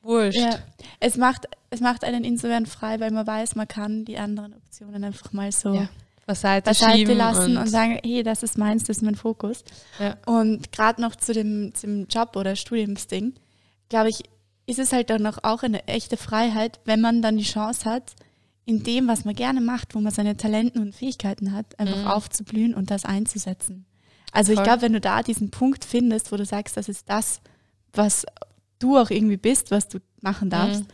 wurscht. 0.02 0.38
Ja, 0.38 0.58
es 1.00 1.16
macht, 1.16 1.46
es 1.70 1.80
macht 1.80 2.04
einen 2.04 2.24
insofern 2.24 2.66
frei, 2.66 3.00
weil 3.00 3.10
man 3.10 3.26
weiß, 3.26 3.54
man 3.56 3.68
kann 3.68 4.04
die 4.04 4.18
anderen 4.18 4.54
Optionen 4.54 5.04
einfach 5.04 5.32
mal 5.32 5.50
so 5.52 5.74
Ja, 5.74 5.88
beiseite, 6.26 6.70
beiseite 6.70 7.14
lassen 7.14 7.56
und, 7.56 7.62
und 7.62 7.66
sagen, 7.68 7.98
hey, 8.04 8.22
das 8.22 8.42
ist 8.42 8.58
meins, 8.58 8.84
das 8.84 8.98
ist 8.98 9.02
mein 9.02 9.14
Fokus. 9.14 9.64
Ja. 9.98 10.16
Und 10.26 10.72
gerade 10.72 11.00
noch 11.00 11.16
zu 11.16 11.32
dem, 11.32 11.72
zum 11.74 12.06
Job 12.08 12.36
oder 12.36 12.56
Studiumsding, 12.56 13.34
glaube 13.88 14.08
ich, 14.10 14.22
ist 14.66 14.78
es 14.78 14.92
halt 14.92 15.10
dann 15.10 15.22
noch 15.22 15.42
auch 15.42 15.62
eine 15.64 15.86
echte 15.88 16.16
Freiheit, 16.16 16.78
wenn 16.84 17.00
man 17.00 17.22
dann 17.22 17.36
die 17.36 17.44
Chance 17.44 17.90
hat, 17.90 18.12
in 18.66 18.84
dem, 18.84 19.08
was 19.08 19.24
man 19.24 19.34
gerne 19.34 19.60
macht, 19.60 19.96
wo 19.96 20.00
man 20.00 20.12
seine 20.12 20.36
Talenten 20.36 20.80
und 20.80 20.94
Fähigkeiten 20.94 21.52
hat, 21.52 21.78
einfach 21.80 22.02
Mhm. 22.02 22.06
aufzublühen 22.06 22.74
und 22.74 22.90
das 22.92 23.04
einzusetzen. 23.04 23.84
Also 24.30 24.52
ich 24.52 24.58
Voll. 24.58 24.64
glaube, 24.64 24.82
wenn 24.82 24.92
du 24.92 25.00
da 25.00 25.24
diesen 25.24 25.50
Punkt 25.50 25.84
findest, 25.84 26.30
wo 26.30 26.36
du 26.36 26.44
sagst, 26.44 26.76
das 26.76 26.88
ist 26.88 27.08
das, 27.10 27.40
was 27.92 28.24
du 28.80 28.98
auch 28.98 29.10
irgendwie 29.10 29.36
bist, 29.36 29.70
was 29.70 29.86
du 29.88 29.98
machen 30.20 30.50
darfst, 30.50 30.82
Mhm. 30.82 30.88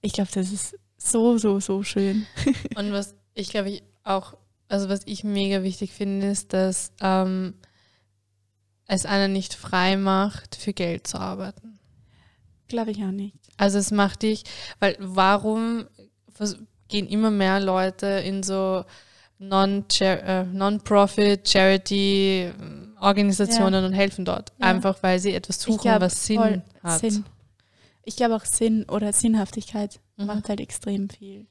ich 0.00 0.12
glaube, 0.14 0.30
das 0.32 0.50
ist 0.50 0.78
so, 0.96 1.36
so, 1.36 1.60
so 1.60 1.82
schön. 1.82 2.26
Und 2.76 2.92
was 2.92 3.14
ich 3.34 3.50
glaube 3.50 3.70
ich 3.70 3.82
auch, 4.04 4.34
also 4.68 4.88
was 4.88 5.00
ich 5.06 5.22
mega 5.24 5.62
wichtig 5.62 5.92
finde, 5.92 6.28
ist, 6.28 6.52
dass 6.54 6.92
ähm, 7.00 7.54
es 8.86 9.04
einen 9.06 9.32
nicht 9.32 9.54
frei 9.54 9.96
macht, 9.96 10.54
für 10.56 10.72
Geld 10.72 11.06
zu 11.06 11.18
arbeiten. 11.18 11.78
Glaube 12.68 12.90
ich 12.90 12.98
auch 13.04 13.10
nicht. 13.10 13.36
Also 13.56 13.78
es 13.78 13.90
macht 13.90 14.22
dich, 14.22 14.44
weil 14.80 14.96
warum 14.98 15.86
gehen 16.88 17.06
immer 17.06 17.30
mehr 17.30 17.60
Leute 17.60 18.06
in 18.06 18.42
so 18.42 18.84
äh, 19.40 20.44
Non-Profit, 20.44 21.48
Charity 21.48 22.52
Organisationen 23.02 23.84
und 23.84 23.92
helfen 23.92 24.24
dort. 24.24 24.52
Ja. 24.58 24.66
Einfach 24.66 25.02
weil 25.02 25.18
sie 25.18 25.34
etwas 25.34 25.60
suchen, 25.60 25.82
glaub, 25.82 26.00
was 26.00 26.24
Sinn 26.26 26.62
hat. 26.82 27.00
Sinn. 27.00 27.24
Ich 28.04 28.16
glaube 28.16 28.34
auch 28.36 28.44
Sinn 28.44 28.84
oder 28.88 29.12
Sinnhaftigkeit 29.12 30.00
Mhm. 30.16 30.26
macht 30.26 30.48
halt 30.48 30.60
extrem 30.60 31.08
viel 31.08 31.46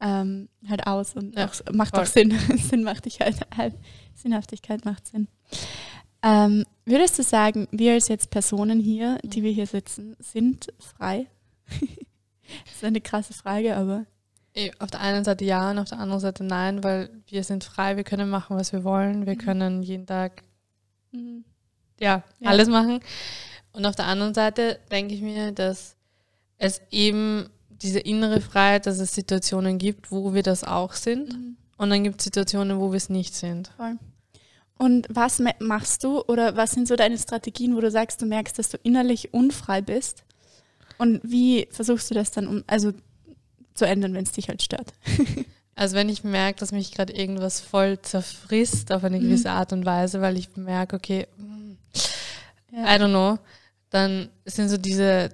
ähm, 0.00 0.48
halt 0.68 0.86
aus 0.86 1.14
und 1.14 1.34
Ja, 1.36 1.46
auch, 1.46 1.72
macht 1.72 1.94
voll. 1.94 2.02
auch 2.04 2.06
Sinn. 2.08 2.36
Sinn 2.58 2.82
macht 2.82 3.04
dich 3.06 3.20
halt, 3.20 3.36
halt. 3.56 3.74
Sinnhaftigkeit 4.14 4.84
macht 4.84 5.06
Sinn. 5.06 5.28
Ähm, 6.22 6.64
würdest 6.84 7.18
du 7.18 7.22
sagen, 7.22 7.68
wir 7.70 7.92
als 7.92 8.08
jetzt 8.08 8.30
Personen 8.30 8.80
hier, 8.80 9.18
die 9.22 9.42
wir 9.42 9.50
hier 9.52 9.66
sitzen, 9.66 10.16
sind 10.18 10.68
frei? 10.78 11.26
das 11.68 12.74
ist 12.76 12.84
eine 12.84 13.00
krasse 13.00 13.32
Frage, 13.34 13.76
aber 13.76 14.04
Eh, 14.56 14.70
Auf 14.78 14.90
der 14.90 15.00
einen 15.00 15.24
Seite 15.24 15.44
ja 15.44 15.70
und 15.72 15.78
auf 15.78 15.88
der 15.88 15.98
anderen 15.98 16.20
Seite 16.20 16.44
nein, 16.44 16.84
weil 16.84 17.10
wir 17.26 17.42
sind 17.42 17.64
frei, 17.64 17.96
wir 17.96 18.04
können 18.04 18.30
machen, 18.30 18.56
was 18.56 18.72
wir 18.72 18.84
wollen, 18.84 19.26
wir 19.26 19.34
Mhm. 19.34 19.38
können 19.38 19.82
jeden 19.82 20.06
Tag 20.06 20.42
mhm. 20.42 20.46
Ja, 22.00 22.22
Ja. 22.40 22.50
alles 22.50 22.68
machen. 22.68 23.00
Und 23.72 23.86
auf 23.86 23.96
der 23.96 24.06
anderen 24.06 24.34
Seite 24.34 24.78
denke 24.90 25.14
ich 25.14 25.20
mir, 25.22 25.52
dass 25.52 25.96
es 26.58 26.80
eben 26.90 27.48
diese 27.70 27.98
innere 27.98 28.40
Freiheit, 28.40 28.86
dass 28.86 28.98
es 28.98 29.14
Situationen 29.14 29.78
gibt, 29.78 30.10
wo 30.12 30.32
wir 30.34 30.42
das 30.42 30.64
auch 30.64 30.92
sind. 30.92 31.32
Mhm. 31.32 31.56
Und 31.76 31.90
dann 31.90 32.04
gibt 32.04 32.20
es 32.20 32.24
Situationen, 32.24 32.78
wo 32.78 32.92
wir 32.92 32.96
es 32.96 33.08
nicht 33.10 33.34
sind. 33.34 33.68
Voll. 33.76 33.98
Und 34.78 35.06
was 35.10 35.38
ma- 35.40 35.54
machst 35.60 36.04
du 36.04 36.20
oder 36.22 36.56
was 36.56 36.70
sind 36.72 36.86
so 36.88 36.94
deine 36.96 37.18
Strategien, 37.18 37.74
wo 37.76 37.80
du 37.80 37.90
sagst, 37.90 38.22
du 38.22 38.26
merkst, 38.26 38.58
dass 38.58 38.68
du 38.70 38.78
innerlich 38.82 39.34
unfrei 39.34 39.80
bist? 39.82 40.24
Und 40.98 41.20
wie 41.24 41.66
versuchst 41.70 42.10
du 42.10 42.14
das 42.14 42.30
dann 42.30 42.46
um, 42.46 42.64
also 42.68 42.92
zu 43.74 43.84
ändern, 43.86 44.14
wenn 44.14 44.24
es 44.24 44.32
dich 44.32 44.48
halt 44.48 44.62
stört? 44.62 44.92
Also 45.76 45.96
wenn 45.96 46.08
ich 46.08 46.22
merke, 46.24 46.60
dass 46.60 46.70
mich 46.72 46.92
gerade 46.92 47.12
irgendwas 47.12 47.60
voll 47.60 47.98
zerfrisst 48.00 48.92
auf 48.92 49.02
eine 49.04 49.18
Mhm. 49.18 49.22
gewisse 49.24 49.50
Art 49.50 49.72
und 49.72 49.84
Weise, 49.84 50.20
weil 50.20 50.36
ich 50.36 50.56
merke, 50.56 50.96
okay, 50.96 51.26
mm, 51.36 51.72
Ja. 52.72 52.96
I 52.96 52.98
don't 52.98 53.10
know, 53.10 53.38
dann 53.90 54.28
sind 54.44 54.68
so 54.68 54.76
diese 54.76 55.30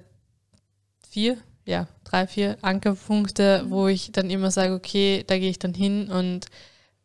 vier, 1.09 1.37
ja, 1.65 1.87
drei, 2.03 2.27
vier 2.27 2.57
Ankerpunkte, 2.61 3.63
Mhm. 3.65 3.69
wo 3.71 3.87
ich 3.87 4.11
dann 4.11 4.29
immer 4.29 4.51
sage, 4.51 4.73
okay, 4.73 5.23
da 5.25 5.37
gehe 5.39 5.49
ich 5.49 5.59
dann 5.59 5.73
hin 5.73 6.09
und 6.11 6.47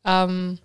ähm, 0.04 0.58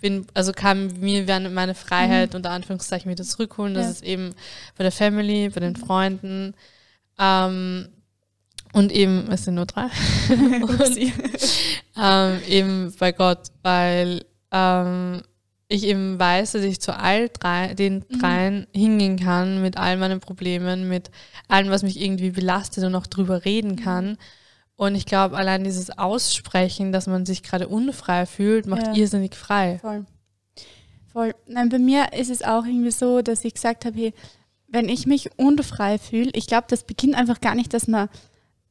bin, 0.00 0.26
also 0.34 0.52
kann 0.52 0.98
mir 0.98 1.26
während 1.28 1.52
meine 1.54 1.74
Freiheit 1.74 2.34
unter 2.34 2.50
Anführungszeichen 2.50 3.10
wieder 3.10 3.22
zurückholen. 3.24 3.74
Das 3.74 3.84
Mhm. 3.84 3.88
Ja. 3.88 3.92
ist 3.92 4.02
eben 4.04 4.34
bei 4.76 4.82
der 4.82 4.92
Family, 4.92 5.48
bei 5.50 5.60
den 5.60 5.76
Freunden 5.76 6.54
ähm, 7.18 7.88
und 8.72 8.90
eben, 8.90 9.30
es 9.30 9.44
sind 9.44 9.54
nur 9.56 9.66
drei. 9.66 9.86
und. 10.62 10.96
Ähm, 12.00 12.38
eben 12.48 12.94
bei 12.98 13.12
Gott, 13.12 13.48
weil 13.62 14.24
ähm, 14.50 15.22
ich 15.68 15.84
eben 15.84 16.18
weiß, 16.18 16.52
dass 16.52 16.62
ich 16.62 16.80
zu 16.80 16.94
all 16.96 17.28
drei, 17.30 17.74
den 17.74 18.04
Mhm. 18.08 18.18
dreien 18.18 18.66
hingehen 18.74 19.18
kann 19.18 19.62
mit 19.62 19.76
all 19.76 19.96
meinen 19.96 20.20
Problemen, 20.20 20.88
mit 20.88 21.10
allem, 21.48 21.70
was 21.70 21.82
mich 21.82 22.00
irgendwie 22.00 22.30
belastet 22.30 22.84
und 22.84 22.94
auch 22.94 23.06
drüber 23.06 23.44
reden 23.44 23.76
kann. 23.76 24.18
Und 24.76 24.94
ich 24.94 25.06
glaube, 25.06 25.36
allein 25.36 25.64
dieses 25.64 25.96
Aussprechen, 25.96 26.92
dass 26.92 27.06
man 27.06 27.24
sich 27.24 27.42
gerade 27.42 27.68
unfrei 27.68 28.26
fühlt, 28.26 28.66
macht 28.66 28.86
Ja. 28.88 28.94
irrsinnig 28.94 29.34
frei. 29.34 29.78
Voll. 29.80 30.04
Voll. 31.12 31.34
Nein, 31.46 31.68
bei 31.68 31.78
mir 31.78 32.12
ist 32.14 32.30
es 32.30 32.42
auch 32.42 32.64
irgendwie 32.64 32.90
so, 32.90 33.22
dass 33.22 33.44
ich 33.44 33.54
gesagt 33.54 33.84
habe, 33.84 33.96
hey, 33.98 34.14
wenn 34.66 34.88
ich 34.88 35.06
mich 35.06 35.30
unfrei 35.38 35.98
fühle, 35.98 36.30
ich 36.32 36.46
glaube, 36.46 36.64
das 36.68 36.84
beginnt 36.84 37.14
einfach 37.14 37.40
gar 37.40 37.54
nicht, 37.54 37.74
dass 37.74 37.86
man 37.86 38.08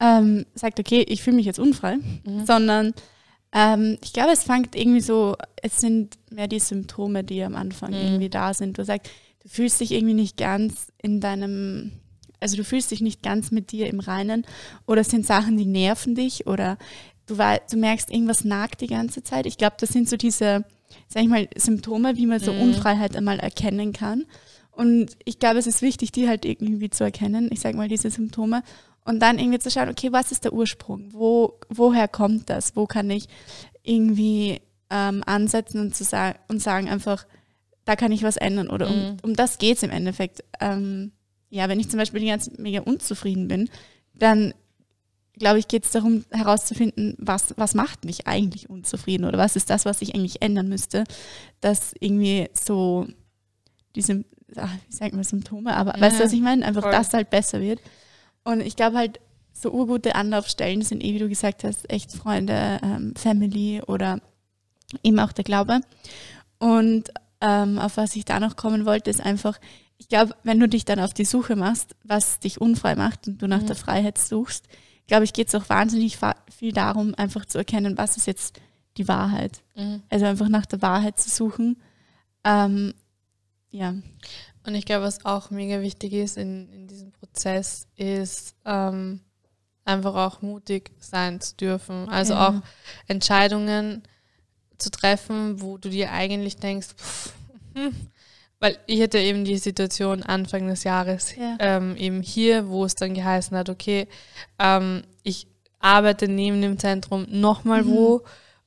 ähm, 0.02 0.46
sagt, 0.56 0.80
okay, 0.80 1.06
ich 1.08 1.22
fühle 1.24 1.36
mich 1.38 1.46
jetzt 1.46 1.60
unfrei, 1.60 1.98
Mhm. 2.26 2.46
sondern 2.46 2.94
ähm, 3.54 3.98
ich 4.04 4.14
glaube, 4.14 4.32
es 4.32 4.44
fängt 4.44 4.76
irgendwie 4.76 5.02
so, 5.02 5.36
es 5.62 5.78
sind 5.78 6.18
mehr 6.32 6.48
die 6.48 6.60
Symptome, 6.60 7.24
die 7.24 7.44
am 7.44 7.56
Anfang 7.56 7.92
Mhm. 7.92 7.98
irgendwie 8.02 8.30
da 8.30 8.54
sind. 8.54 8.78
Du 8.78 8.84
sagst, 8.86 9.12
du 9.44 9.50
fühlst 9.50 9.80
dich 9.80 9.92
irgendwie 9.92 10.14
nicht 10.16 10.38
ganz 10.38 10.88
in 11.02 11.20
deinem, 11.22 11.92
also 12.40 12.56
du 12.58 12.64
fühlst 12.64 12.92
dich 12.92 13.02
nicht 13.02 13.22
ganz 13.22 13.52
mit 13.52 13.72
dir 13.72 13.88
im 13.88 14.00
Reinen 14.00 14.46
oder 14.88 15.02
es 15.02 15.10
sind 15.10 15.26
Sachen, 15.26 15.58
die 15.58 15.66
nerven 15.66 16.16
dich 16.16 16.48
oder 16.48 16.78
du, 17.28 17.36
du 17.36 17.78
merkst, 17.78 18.10
irgendwas 18.10 18.44
nagt 18.44 18.82
die 18.82 18.88
ganze 18.88 19.22
Zeit. 19.24 19.46
Ich 19.46 19.58
glaube, 19.58 19.76
das 19.80 19.90
sind 19.90 20.10
so 20.10 20.18
diese, 20.18 20.64
sag 21.08 21.22
ich 21.24 21.30
mal, 21.30 21.48
Symptome, 21.56 22.18
wie 22.18 22.26
man 22.26 22.40
so 22.40 22.54
Mhm. 22.54 22.62
Unfreiheit 22.62 23.16
einmal 23.16 23.40
erkennen 23.40 23.94
kann. 23.94 24.26
Und 24.72 25.18
ich 25.26 25.38
glaube, 25.40 25.60
es 25.60 25.68
ist 25.68 25.82
wichtig, 25.82 26.14
die 26.14 26.28
halt 26.30 26.46
irgendwie 26.46 26.90
zu 26.90 27.04
erkennen, 27.04 27.50
ich 27.52 27.60
sage 27.60 27.76
mal, 27.78 27.90
diese 27.90 28.10
Symptome. 28.10 28.64
Und 29.04 29.20
dann 29.20 29.40
irgendwie 29.40 29.60
zu 29.60 29.72
schauen, 29.72 29.90
okay, 29.90 30.12
was 30.12 30.32
ist 30.32 30.44
der 30.44 30.54
Ursprung? 30.54 31.10
Wo, 31.12 31.60
woher 31.70 32.08
kommt 32.08 32.50
das? 32.50 32.76
Wo 32.76 32.86
kann 32.86 33.10
ich 33.10 33.28
irgendwie 33.84 34.62
ähm, 34.90 35.24
ansetzen 35.26 35.80
und, 35.82 35.96
zu 35.96 36.04
sagen, 36.04 36.38
und 36.48 36.62
sagen 36.62 36.88
einfach, 36.90 37.26
da 37.86 37.96
kann 37.96 38.12
ich 38.12 38.22
was 38.24 38.38
ändern? 38.38 38.70
Oder 38.70 38.88
um, 38.90 39.00
Mhm. 39.00 39.18
um 39.24 39.36
das 39.36 39.58
geht 39.58 39.78
es 39.78 39.84
im 39.84 39.90
Endeffekt. 39.90 40.44
Ähm, 40.60 41.12
ja, 41.50 41.68
wenn 41.68 41.80
ich 41.80 41.90
zum 41.90 41.98
Beispiel 41.98 42.26
Zeit 42.40 42.60
mega 42.60 42.82
unzufrieden 42.82 43.48
bin, 43.48 43.70
dann 44.14 44.54
glaube 45.34 45.58
ich, 45.58 45.68
geht 45.68 45.86
es 45.86 45.92
darum 45.92 46.24
herauszufinden, 46.30 47.16
was, 47.18 47.56
was 47.58 47.74
macht 47.74 48.06
mich 48.06 48.28
eigentlich 48.28 48.70
unzufrieden 48.70 49.26
oder 49.26 49.40
was 49.40 49.56
ist 49.56 49.70
das, 49.72 49.86
was 49.86 50.02
ich 50.04 50.14
eigentlich 50.14 50.42
ändern 50.44 50.70
müsste, 50.70 51.06
dass 51.62 51.94
irgendwie 52.00 52.50
so 52.54 53.08
diese 53.96 54.24
ach, 54.58 54.70
wie 54.88 54.94
sagt 54.96 55.14
man, 55.16 55.24
Symptome, 55.24 55.76
aber 55.76 55.96
Ja, 55.96 56.02
weißt 56.02 56.20
du, 56.20 56.24
was 56.26 56.34
ich 56.34 56.42
meine? 56.42 56.66
Einfach, 56.66 56.84
voll. 56.84 56.92
dass 56.92 57.14
halt 57.14 57.30
besser 57.30 57.62
wird. 57.62 57.80
Und 58.44 58.62
ich 58.62 58.76
glaube 58.76 58.98
halt, 58.98 59.20
so 59.54 59.70
urgute 59.72 60.16
Anlaufstellen 60.16 60.82
sind 60.82 61.04
eh, 61.04 61.14
wie 61.14 61.20
du 61.20 61.30
gesagt 61.30 61.64
hast, 61.64 61.90
echt 61.92 62.12
Freunde, 62.12 62.80
ähm, 62.82 63.14
Family 63.16 63.82
oder 63.86 64.20
eben 65.04 65.20
auch 65.20 65.32
der 65.34 65.44
Glaube. 65.44 65.82
Und 66.58 67.12
ähm, 67.42 67.78
auf 67.80 67.98
was 67.98 68.16
ich 68.16 68.26
da 68.26 68.40
noch 68.40 68.56
kommen 68.56 68.86
wollte, 68.86 69.10
ist 69.10 69.22
einfach, 69.22 69.60
ich 69.98 70.08
glaube, 70.08 70.36
wenn 70.44 70.60
du 70.60 70.68
dich 70.68 70.86
dann 70.86 71.00
auf 71.00 71.14
die 71.14 71.26
Suche 71.26 71.56
machst, 71.56 71.96
was 72.04 72.40
dich 72.40 72.62
unfrei 72.62 72.96
macht 72.96 73.28
und 73.28 73.42
du 73.42 73.48
nach 73.48 73.62
Mhm. 73.62 73.68
der 73.68 73.76
Freiheit 73.76 74.18
suchst, 74.18 74.66
glaube 75.08 75.26
ich, 75.26 75.34
geht 75.34 75.50
es 75.50 75.56
auch 75.56 75.68
wahnsinnig 75.70 76.18
viel 76.50 76.72
darum, 76.72 77.14
einfach 77.16 77.46
zu 77.46 77.58
erkennen, 77.58 77.98
was 77.98 78.18
ist 78.18 78.28
jetzt 78.28 78.60
die 78.98 79.08
Wahrheit. 79.08 79.62
Mhm. 79.76 80.02
Also 80.10 80.26
einfach 80.26 80.50
nach 80.50 80.66
der 80.66 80.82
Wahrheit 80.82 81.20
zu 81.20 81.30
suchen. 81.30 81.78
Ähm, 82.44 82.94
ja. 83.72 83.96
Und 84.66 84.76
ich 84.76 84.86
glaube, 84.86 85.06
was 85.06 85.26
auch 85.26 85.50
mega 85.50 85.82
wichtig 85.82 86.14
ist 86.14 86.38
in, 86.38 86.70
in 86.70 86.88
diesem 86.88 87.12
Prozess, 87.12 87.88
ist 87.96 88.56
ähm, 88.66 89.22
einfach 89.86 90.16
auch 90.16 90.42
mutig 90.42 90.92
sein 91.00 91.42
zu 91.42 91.56
dürfen. 91.56 92.10
Also 92.10 92.34
ja. 92.34 92.50
auch 92.50 92.54
Entscheidungen 93.08 94.04
zu 94.78 94.92
treffen, 94.92 95.62
wo 95.62 95.78
du 95.78 95.90
dir 95.90 96.12
eigentlich 96.12 96.58
denkst, 96.58 96.90
pff, 96.96 97.34
hm, 97.76 97.96
weil 98.60 98.78
ich 98.86 99.02
hatte 99.02 99.18
eben 99.18 99.44
die 99.44 99.58
Situation 99.58 100.22
Anfang 100.24 100.68
des 100.68 100.84
Jahres 100.84 101.36
Ja. 101.36 101.58
ähm, 101.60 101.96
eben 101.98 102.22
hier, 102.22 102.68
wo 102.70 102.86
es 102.86 102.96
dann 102.96 103.14
geheißen 103.14 103.58
hat, 103.58 103.70
okay, 103.70 104.08
ähm, 104.60 105.04
ich 105.24 105.48
arbeite 105.80 106.28
neben 106.28 106.62
dem 106.62 106.78
Zentrum 106.78 107.26
nochmal 107.30 107.84
Mhm. 107.84 107.88
wo 107.90 108.22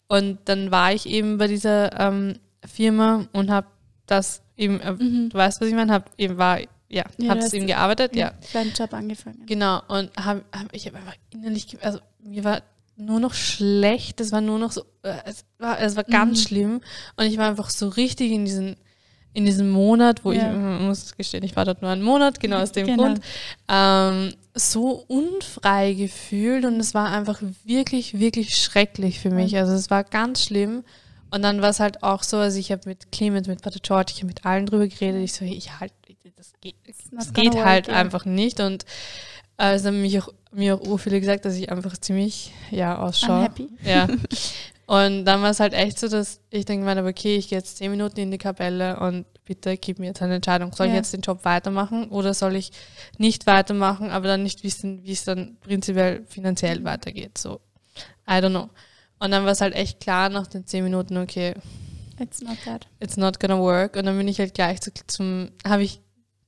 und 0.09 0.39
dann 0.47 0.71
war 0.73 0.93
ich 0.93 1.07
eben 1.07 1.39
bei 1.39 1.47
dieser 1.47 1.99
ähm, 2.01 2.41
Firma 2.67 3.27
und 3.33 3.51
habe 3.51 3.69
das 4.07 4.43
eben, 4.57 4.81
äh, 4.81 4.93
Mhm. 4.93 5.29
du 5.31 5.37
weißt, 5.39 5.61
was 5.61 5.69
ich 5.69 5.75
meine, 5.75 5.93
habe 5.93 6.07
eben 6.19 6.37
war, 6.39 6.61
ja, 6.61 6.67
Ja, 7.19 7.35
es 7.35 7.45
hast- 7.47 7.55
eben 7.55 7.67
gearbeitet, 7.67 8.15
ja. 8.17 8.33
Deinen 8.53 8.73
Job 8.73 8.93
angefangen. 8.95 9.43
Genau, 9.47 9.81
und 9.89 10.11
hab, 10.17 10.45
hab, 10.53 10.73
ich 10.73 10.87
habe 10.87 10.99
einfach 10.99 11.17
innerlich, 11.33 11.67
also 11.83 11.99
mir 12.23 12.45
war 12.45 12.63
nur 12.97 13.19
noch 13.19 13.35
schlecht, 13.35 14.21
es 14.21 14.31
war 14.31 14.41
nur 14.41 14.59
noch 14.59 14.71
so, 14.71 14.83
äh, 15.03 15.15
es 15.25 15.45
war, 15.59 15.81
es 15.81 15.97
war 15.97 16.05
ganz 16.05 16.41
Mhm. 16.41 16.47
schlimm 16.47 16.81
und 17.17 17.27
ich 17.27 17.37
war 17.39 17.49
einfach 17.49 17.71
so 17.71 17.89
richtig 17.89 18.31
in 18.31 18.45
diesen, 18.45 18.77
in 19.33 19.45
diesem 19.47 19.69
Monat, 19.71 20.25
wo 20.25 20.31
Ja. 20.31 20.53
ich, 20.53 20.81
muss 20.83 21.17
gestehen, 21.17 21.43
ich 21.43 21.57
war 21.57 21.65
dort 21.65 21.83
nur 21.83 21.91
einen 21.91 22.03
Monat, 22.05 22.39
genau 22.39 22.61
aus 22.63 22.71
dem 22.71 22.87
Genau. 22.87 23.03
Grund, 23.03 23.21
ähm, 23.69 24.33
so 24.55 25.05
unfrei 25.09 25.95
gefühlt 25.95 26.65
und 26.65 26.79
es 26.79 26.95
war 26.95 27.11
einfach 27.11 27.43
wirklich, 27.65 28.21
wirklich 28.21 28.55
schrecklich 28.55 29.19
für 29.19 29.31
mich, 29.31 29.57
also 29.57 29.73
es 29.73 29.91
war 29.91 30.05
ganz 30.05 30.45
schlimm. 30.45 30.85
Und 31.35 31.43
dann 31.43 31.63
war 31.63 31.71
es 31.71 31.81
halt 31.81 32.05
auch 32.05 32.23
so, 32.23 32.37
also 32.37 32.61
ich 32.61 32.71
habe 32.71 32.83
mit 32.87 33.11
Clemens, 33.11 33.49
mit 33.49 33.61
Pater 33.61 33.81
George, 33.83 34.13
ich 34.15 34.19
habe 34.19 34.29
mit 34.29 34.47
allen 34.47 34.67
drüber 34.67 34.87
geredet. 34.87 35.21
Ich 35.21 35.33
so, 35.33 35.45
ich 35.45 35.81
halt, 35.81 35.93
das 36.37 36.53
geht, 36.61 36.77
das 37.11 37.33
geht 37.33 37.55
work, 37.55 37.65
halt 37.65 37.89
ja. 37.89 37.95
einfach 37.95 38.25
nicht. 38.25 38.61
Und 38.61 38.85
äh, 39.59 39.75
es 39.75 39.85
haben 39.85 40.01
mich 40.01 40.17
auch, 40.21 40.29
mir 40.53 40.81
auch 40.81 40.97
viele 40.99 41.19
gesagt, 41.19 41.45
dass 41.45 41.57
ich 41.57 41.73
einfach 41.73 41.99
ziemlich, 41.99 42.53
ja, 42.71 42.99
ausschaue. 42.99 43.39
Unhappy. 43.39 43.69
Ja. 43.83 44.07
Und 44.87 45.25
dann 45.25 45.43
war 45.43 45.51
es 45.51 45.59
halt 45.59 45.73
echt 45.73 45.99
so, 45.99 46.07
dass 46.09 46.41
ich 46.51 46.67
denke 46.67 46.87
mir, 46.87 47.05
okay, 47.05 47.37
ich 47.37 47.49
gehe 47.49 47.59
jetzt 47.59 47.79
zehn 47.79 47.91
Minuten 47.91 48.21
in 48.21 48.31
die 48.31 48.39
Kapelle 48.39 49.01
und 49.01 49.25
bitte 49.47 49.79
gib 49.79 49.99
mir 49.99 50.09
jetzt 50.09 50.21
eine 50.21 50.35
Entscheidung. 50.35 50.75
Soll 50.75 50.89
ich 50.89 50.93
Ja. 50.93 50.99
jetzt 50.99 51.15
den 51.15 51.23
Job 51.23 51.47
weitermachen 51.47 52.11
oder 52.11 52.35
soll 52.35 52.55
ich 52.55 52.71
nicht 53.17 53.47
weitermachen, 53.47 54.11
aber 54.11 54.29
dann 54.29 54.43
nicht 54.43 54.63
wissen, 54.63 55.03
wie 55.03 55.13
es 55.13 55.25
dann 55.25 55.57
prinzipiell 55.63 56.27
finanziell 56.29 56.85
weitergeht. 56.85 57.39
So, 57.39 57.61
I 58.29 58.35
don't 58.35 58.51
know. 58.51 58.69
Und 59.25 59.31
dann 59.31 59.45
war 59.45 59.53
es 59.53 59.61
halt 59.61 59.75
echt 59.75 60.01
klar 60.01 60.29
nach 60.29 60.47
den 60.47 60.67
zehn 60.67 60.85
Minuten, 60.85 61.17
okay, 61.17 61.55
It's 62.21 62.41
not 62.43 62.57
that. 62.65 62.87
it's 63.01 63.17
not 63.17 63.41
gonna 63.41 63.59
work. 63.59 63.97
Und 63.97 64.05
dann 64.07 64.17
bin 64.19 64.29
ich 64.29 64.39
halt 64.39 64.55
gleich 64.55 64.81
zu, 64.81 64.91
zum, 65.07 65.51
habe 65.67 65.83
ich 65.83 66.01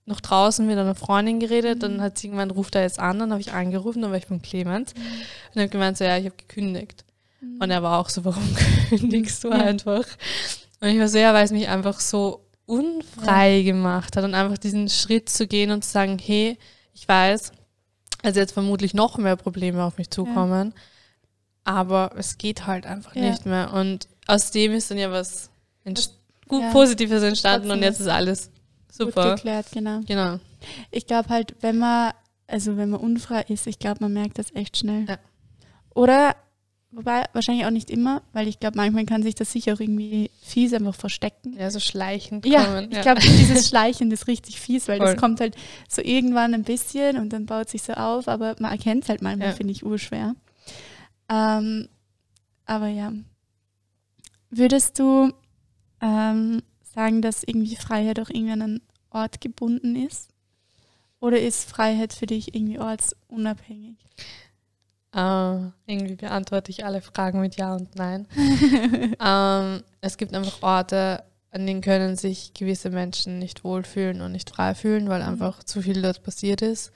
noch 0.05 0.21
draußen 0.21 0.65
mit 0.67 0.79
einer 0.79 0.95
Freundin 0.95 1.41
geredet, 1.41 1.83
dann 1.83 2.01
hat 2.01 2.19
sie 2.19 2.29
irgendwann, 2.29 2.51
ruft 2.53 2.75
er 2.77 2.83
jetzt 2.83 3.01
an, 3.01 3.19
dann 3.19 3.33
habe 3.33 3.41
ich 3.41 3.53
angerufen, 3.53 4.03
dann 4.03 4.11
war 4.13 4.19
ich 4.19 4.29
beim 4.29 4.41
Clemens 4.43 4.93
und 5.55 5.61
habe 5.61 5.69
gemeint, 5.69 5.97
so, 5.99 6.05
ja, 6.05 6.17
ich 6.19 6.27
habe 6.27 6.37
gekündigt. 6.37 7.05
Und 7.59 7.71
er 7.71 7.83
war 7.83 7.99
auch 7.99 8.09
so, 8.09 8.25
warum 8.25 8.45
kündigst 8.89 9.43
du 9.43 9.49
Ja. 9.49 9.57
einfach? 9.57 10.05
Und 10.81 10.89
ich 10.89 10.99
war 10.99 11.09
so, 11.09 11.19
ja, 11.19 11.33
weil 11.35 11.45
es 11.45 11.51
mich 11.51 11.69
einfach 11.69 11.99
so 11.99 12.45
unfrei 12.67 13.63
gemacht 13.63 14.17
hat 14.17 14.25
und 14.25 14.35
einfach 14.35 14.59
diesen 14.59 14.89
Schritt 14.89 15.29
zu 15.29 15.47
gehen 15.47 15.71
und 15.71 15.83
zu 15.85 15.91
sagen, 15.91 16.19
hey, 16.19 16.59
ich 16.93 17.09
weiß, 17.09 17.53
also 18.23 18.41
jetzt 18.41 18.53
vermutlich 18.53 18.95
noch 18.95 19.19
mehr 19.19 19.37
Probleme 19.37 19.83
auf 19.85 19.99
mich 19.99 20.11
zukommen, 20.11 20.75
aber 21.67 22.13
es 22.17 22.39
geht 22.39 22.67
halt 22.67 22.87
einfach 22.87 23.15
Ja. 23.15 23.29
nicht 23.31 23.45
mehr. 23.45 23.73
Und 23.75 24.09
aus 24.27 24.51
dem 24.51 24.73
ist 24.73 24.91
dann 24.91 24.99
ja 24.99 25.11
was 25.11 25.51
entst- 25.85 26.15
gut 26.49 26.63
Ja. 26.63 26.71
Positives 26.71 27.23
entstanden 27.23 27.71
und 27.71 27.81
Trotzdem 27.81 27.83
jetzt 27.91 28.01
ist 28.01 28.07
alles 28.09 28.47
Gut 28.97 29.09
super. 29.09 29.35
geklärt, 29.35 29.67
genau. 29.73 30.01
Genau. 30.07 30.39
Ich 30.91 31.07
glaube 31.07 31.29
halt, 31.29 31.55
wenn 31.61 31.79
man, 31.79 32.13
also 32.47 32.77
wenn 32.77 32.91
man 32.91 33.01
unfrei 33.01 33.43
ist, 33.49 33.67
ich 33.67 33.79
glaube, 33.79 33.99
man 34.01 34.13
merkt 34.13 34.39
das 34.39 34.55
echt 34.55 34.77
schnell. 34.79 35.05
Ja. 35.09 35.19
Oder, 35.95 36.37
wobei, 36.93 37.25
wahrscheinlich 37.33 37.67
auch 37.67 37.71
nicht 37.71 37.91
immer, 37.91 38.23
weil 38.33 38.47
ich 38.49 38.61
glaube, 38.61 38.77
manchmal 38.77 39.05
kann 39.07 39.23
sich 39.23 39.35
das 39.35 39.51
sicher 39.53 39.75
auch 39.75 39.81
irgendwie 39.81 40.31
fies 40.43 40.73
einfach 40.73 40.95
verstecken. 40.95 41.57
Ja, 41.59 41.71
so 41.71 41.81
schleichend 41.81 42.47
Ja, 42.47 42.65
kommen. 42.65 42.93
ich 42.93 43.01
glaube, 43.01 43.21
dieses 43.21 43.69
Schleichen 43.69 44.11
ist 44.13 44.27
richtig 44.29 44.61
fies, 44.61 44.87
weil 44.89 44.99
Voll. 44.99 45.07
das 45.07 45.17
kommt 45.17 45.41
halt 45.41 45.57
so 45.89 46.01
irgendwann 46.03 46.55
ein 46.55 46.63
bisschen 46.65 47.19
und 47.19 47.33
dann 47.33 47.47
baut 47.47 47.69
sich 47.69 47.83
so 47.83 47.93
auf, 47.95 48.29
aber 48.29 48.55
man 48.61 48.71
erkennt 48.73 49.03
es 49.05 49.09
halt 49.09 49.21
manchmal, 49.23 49.53
finde 49.53 49.73
ich, 49.73 49.85
urschwer. 49.85 50.35
Ähm, 51.29 51.89
aber 52.65 52.89
ja. 52.89 53.13
Würdest 54.51 54.99
du 54.99 55.33
ähm, 56.01 56.63
sagen, 56.83 57.23
dass 57.23 57.43
irgendwie 57.43 57.77
Freiheit 57.77 58.21
auch 58.21 58.31
irgendwie 58.31 58.53
an 58.53 58.63
einen 58.63 58.81
Ort 59.11 59.41
gebunden 59.41 59.97
ist? 59.97 60.29
Oder 61.21 61.41
ist 61.41 61.69
Freiheit 61.69 62.13
für 62.13 62.27
dich 62.27 62.55
irgendwie 62.55 62.79
ortsunabhängig? 62.79 63.97
Äh, 65.15 65.71
irgendwie 65.87 66.17
beantworte 66.17 66.71
ich 66.71 66.85
alle 66.85 67.01
Fragen 67.01 67.41
mit 67.41 67.57
Ja 67.57 67.75
und 67.75 67.95
Nein. 67.97 68.29
ähm, 69.21 69.83
es 70.01 70.19
gibt 70.19 70.35
einfach 70.35 70.63
Orte, 70.63 71.25
an 71.51 71.67
denen 71.67 71.81
können 71.81 72.17
sich 72.17 72.53
gewisse 72.53 72.91
Menschen 72.91 73.39
nicht 73.39 73.65
wohlfühlen 73.65 74.21
und 74.21 74.33
nicht 74.33 74.51
frei 74.51 74.75
fühlen, 74.75 75.09
weil 75.09 75.23
Mhm. 75.23 75.29
einfach 75.29 75.65
zu 75.65 75.81
viel 75.81 76.03
dort 76.03 76.23
passiert 76.23 76.61
ist. 76.61 76.93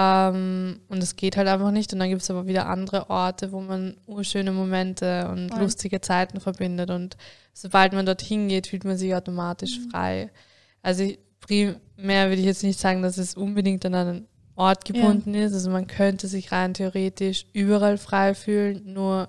Ähm, 0.00 0.80
und 0.88 1.02
es 1.02 1.16
geht 1.16 1.36
halt 1.36 1.48
einfach 1.48 1.72
nicht. 1.72 1.92
Und 1.92 1.98
dann 1.98 2.08
gibt 2.08 2.22
es 2.22 2.30
aber 2.30 2.46
wieder 2.46 2.66
andere 2.68 3.10
Orte, 3.10 3.50
wo 3.50 3.60
man 3.60 3.96
urschöne 4.06 4.52
Momente 4.52 5.28
und 5.28 5.48
Voll. 5.50 5.62
lustige 5.62 6.00
Zeiten 6.00 6.38
verbindet. 6.40 6.90
Und 6.90 7.16
sobald 7.52 7.92
man 7.92 8.06
dorthin 8.06 8.48
geht, 8.48 8.68
fühlt 8.68 8.84
man 8.84 8.96
sich 8.96 9.14
automatisch 9.14 9.78
Mhm. 9.80 9.90
frei. 9.90 10.30
Also 10.82 11.02
ich- 11.02 11.18
primär 11.40 12.28
würde 12.28 12.40
ich 12.40 12.46
jetzt 12.46 12.62
nicht 12.62 12.78
sagen, 12.78 13.02
dass 13.02 13.18
es 13.18 13.34
unbedingt 13.34 13.84
an 13.86 13.94
einen 13.94 14.28
Ort 14.54 14.84
gebunden 14.84 15.34
ist. 15.34 15.52
Also 15.52 15.70
man 15.70 15.86
könnte 15.88 16.28
sich 16.28 16.52
rein 16.52 16.74
theoretisch 16.74 17.46
überall 17.52 17.98
frei 17.98 18.34
fühlen, 18.34 18.92
nur 18.92 19.28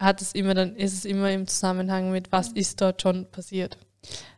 hat 0.00 0.20
es 0.22 0.32
immer 0.32 0.54
dann, 0.54 0.74
ist 0.76 0.92
es 0.92 1.04
immer 1.04 1.30
im 1.30 1.46
Zusammenhang 1.46 2.10
mit, 2.10 2.32
was 2.32 2.48
ist 2.48 2.80
dort 2.80 3.00
schon 3.02 3.26
passiert. 3.30 3.78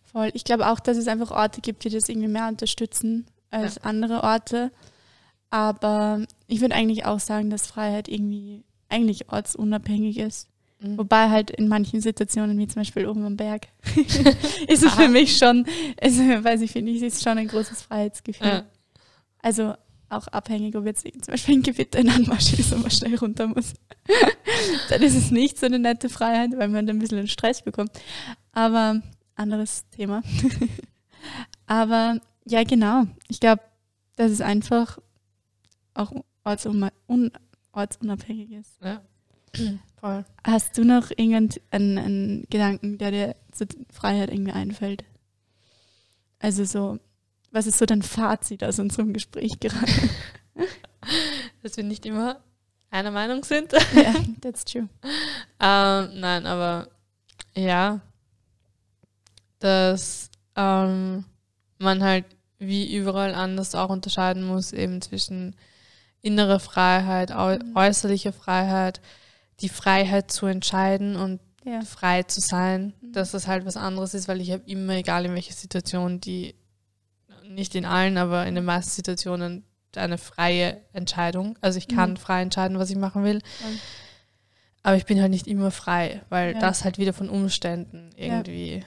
Voll. 0.04 0.30
Ich 0.34 0.44
glaube 0.44 0.68
auch, 0.68 0.80
dass 0.80 0.96
es 0.98 1.08
einfach 1.08 1.30
Orte 1.30 1.60
gibt, 1.62 1.84
die 1.84 1.90
das 1.90 2.08
irgendwie 2.08 2.28
mehr 2.28 2.48
unterstützen 2.48 3.26
als 3.50 3.78
andere 3.78 4.22
Orte. 4.22 4.70
Aber 5.50 6.22
ich 6.46 6.60
würde 6.60 6.74
eigentlich 6.74 7.04
auch 7.04 7.20
sagen, 7.20 7.50
dass 7.50 7.66
Freiheit 7.66 8.08
irgendwie 8.08 8.64
eigentlich 8.88 9.30
ortsunabhängig 9.30 10.18
ist. 10.18 10.48
Mhm. 10.80 10.98
Wobei 10.98 11.30
halt 11.30 11.50
in 11.50 11.68
manchen 11.68 12.00
Situationen, 12.00 12.58
wie 12.58 12.68
zum 12.68 12.80
Beispiel 12.80 13.06
oben 13.06 13.24
am 13.24 13.36
Berg, 13.36 13.68
ist 14.68 14.82
es 14.82 14.94
für 14.94 15.08
mich 15.08 15.38
schon, 15.38 15.66
also, 16.00 16.22
weiß 16.22 16.60
ich, 16.60 16.72
finde 16.72 16.92
ich, 16.92 17.02
ist 17.02 17.22
schon 17.22 17.38
ein 17.38 17.48
großes 17.48 17.82
Freiheitsgefühl. 17.82 18.46
Ja. 18.46 18.64
Also 19.40 19.74
auch 20.08 20.28
abhängig, 20.28 20.76
ob 20.76 20.86
jetzt 20.86 21.02
zum 21.02 21.32
Beispiel 21.32 21.56
ein 21.56 21.62
Gewitter 21.62 21.98
in 21.98 22.08
Anmarsch 22.08 22.52
ist 22.52 22.72
und 22.72 22.82
man 22.82 22.90
schnell 22.90 23.16
runter 23.16 23.48
muss. 23.48 23.74
dann 24.88 25.02
ist 25.02 25.16
es 25.16 25.30
nicht 25.30 25.58
so 25.58 25.66
eine 25.66 25.78
nette 25.78 26.08
Freiheit, 26.08 26.50
weil 26.56 26.68
man 26.68 26.86
dann 26.86 26.96
ein 26.96 26.98
bisschen 27.00 27.18
einen 27.18 27.28
Stress 27.28 27.62
bekommt. 27.62 27.90
Aber 28.52 29.02
anderes 29.34 29.88
Thema. 29.90 30.22
Aber 31.66 32.20
ja, 32.44 32.62
genau. 32.62 33.04
Ich 33.28 33.40
glaube, 33.40 33.62
dass 34.16 34.30
es 34.30 34.40
einfach 34.40 34.98
auch 35.96 36.12
ortsunabhängig 37.72 38.52
ist. 38.52 38.78
Ja. 38.82 39.02
Voll. 40.00 40.24
Hast 40.44 40.76
du 40.76 40.84
noch 40.84 41.10
irgendeinen 41.10 41.98
einen 41.98 42.46
Gedanken, 42.50 42.98
der 42.98 43.10
dir 43.10 43.36
zur 43.52 43.66
Freiheit 43.90 44.30
irgendwie 44.30 44.52
einfällt? 44.52 45.04
Also 46.38 46.64
so, 46.64 46.98
was 47.50 47.66
ist 47.66 47.78
so 47.78 47.86
dein 47.86 48.02
Fazit 48.02 48.62
aus 48.62 48.78
unserem 48.78 49.12
Gespräch 49.12 49.58
gerade? 49.58 49.92
Dass 51.62 51.76
wir 51.76 51.84
nicht 51.84 52.04
immer 52.06 52.40
einer 52.90 53.10
Meinung 53.10 53.44
sind. 53.44 53.72
ja, 53.94 54.14
that's 54.40 54.64
true. 54.64 54.88
ähm, 55.60 56.20
nein, 56.20 56.46
aber 56.46 56.88
ja, 57.54 58.00
dass 59.58 60.30
ähm, 60.54 61.24
man 61.78 62.02
halt 62.02 62.26
wie 62.58 62.94
überall 62.96 63.34
anders 63.34 63.74
auch 63.74 63.90
unterscheiden 63.90 64.44
muss, 64.44 64.72
eben 64.72 65.02
zwischen 65.02 65.56
innerer 66.22 66.60
Freiheit, 66.60 67.30
äu 67.30 67.58
Mhm. 67.58 67.76
äußerlicher 67.76 68.32
Freiheit, 68.32 69.00
die 69.60 69.68
Freiheit 69.68 70.30
zu 70.30 70.46
entscheiden 70.46 71.16
und 71.16 71.40
Ja. 71.64 71.80
frei 71.82 72.22
zu 72.24 72.40
sein, 72.40 72.92
Mhm. 73.00 73.12
dass 73.12 73.30
das 73.32 73.46
halt 73.46 73.64
was 73.66 73.76
anderes 73.76 74.14
ist, 74.14 74.28
weil 74.28 74.40
ich 74.40 74.50
habe 74.52 74.62
immer, 74.66 74.94
egal 74.94 75.24
in 75.24 75.34
welcher 75.34 75.54
Situation, 75.54 76.20
die 76.20 76.54
nicht 77.48 77.74
in 77.74 77.84
allen, 77.84 78.18
aber 78.18 78.46
in 78.46 78.54
den 78.54 78.64
meisten 78.64 78.90
Situationen 78.92 79.64
eine 79.94 80.18
freie 80.18 80.80
Entscheidung. 80.92 81.56
Also 81.62 81.78
ich 81.78 81.88
kann 81.88 82.10
Mhm. 82.10 82.16
frei 82.18 82.42
entscheiden, 82.42 82.78
was 82.78 82.90
ich 82.90 82.96
machen 82.96 83.24
will. 83.24 83.36
Ja. 83.60 83.66
Aber 84.82 84.96
ich 84.96 85.06
bin 85.06 85.20
halt 85.20 85.30
nicht 85.30 85.46
immer 85.46 85.70
frei, 85.70 86.22
weil 86.28 86.52
Ja. 86.52 86.60
das 86.60 86.84
halt 86.84 86.98
wieder 86.98 87.12
von 87.14 87.28
Umständen 87.30 88.10
irgendwie 88.16 88.84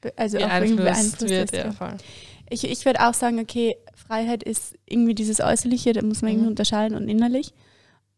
Be- 0.00 0.12
Also 0.16 0.38
beeinflusst 0.38 0.76
beeinflusst 0.82 1.28
wird. 1.28 1.52
Ja, 1.52 1.64
ja. 1.66 1.72
voll. 1.72 1.96
Ich, 2.52 2.64
ich 2.64 2.84
würde 2.84 3.06
auch 3.06 3.14
sagen, 3.14 3.38
okay, 3.40 3.76
Freiheit 3.94 4.42
ist 4.42 4.74
irgendwie 4.86 5.14
dieses 5.14 5.40
Äußerliche, 5.40 5.92
da 5.92 6.02
muss 6.02 6.22
man 6.22 6.30
irgendwie 6.32 6.44
Mhm. 6.46 6.50
unterscheiden 6.52 6.96
und 6.96 7.08
innerlich. 7.08 7.52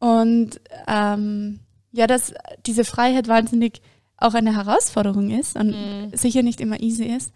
Und 0.00 0.60
ähm, 0.88 1.60
ja, 1.92 2.06
dass 2.06 2.34
diese 2.66 2.84
Freiheit 2.84 3.28
wahnsinnig 3.28 3.80
auch 4.16 4.34
eine 4.34 4.54
Herausforderung 4.56 5.30
ist 5.30 5.56
und 5.56 5.70
Mhm. 5.70 6.16
sicher 6.16 6.42
nicht 6.42 6.60
immer 6.60 6.80
easy 6.80 7.04
ist, 7.04 7.32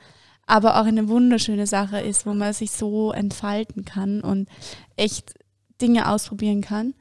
aber 0.47 0.81
auch 0.81 0.87
eine 0.87 1.09
wunderschöne 1.09 1.67
Sache 1.67 2.01
ist, 2.01 2.27
wo 2.27 2.35
man 2.35 2.53
sich 2.53 2.71
so 2.71 3.13
entfalten 3.13 3.85
kann 3.85 4.21
und 4.23 4.49
echt 4.97 5.35
Dinge 5.81 6.11
ausprobieren 6.11 6.61
kann. 6.61 6.95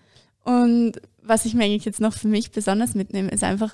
Und 0.44 0.94
was 1.22 1.46
ich 1.46 1.54
mir 1.54 1.64
eigentlich 1.66 1.86
jetzt 1.86 2.00
noch 2.02 2.14
für 2.14 2.28
mich 2.28 2.52
besonders 2.52 2.94
mitnehme, 2.94 3.30
ist 3.32 3.44
einfach, 3.44 3.74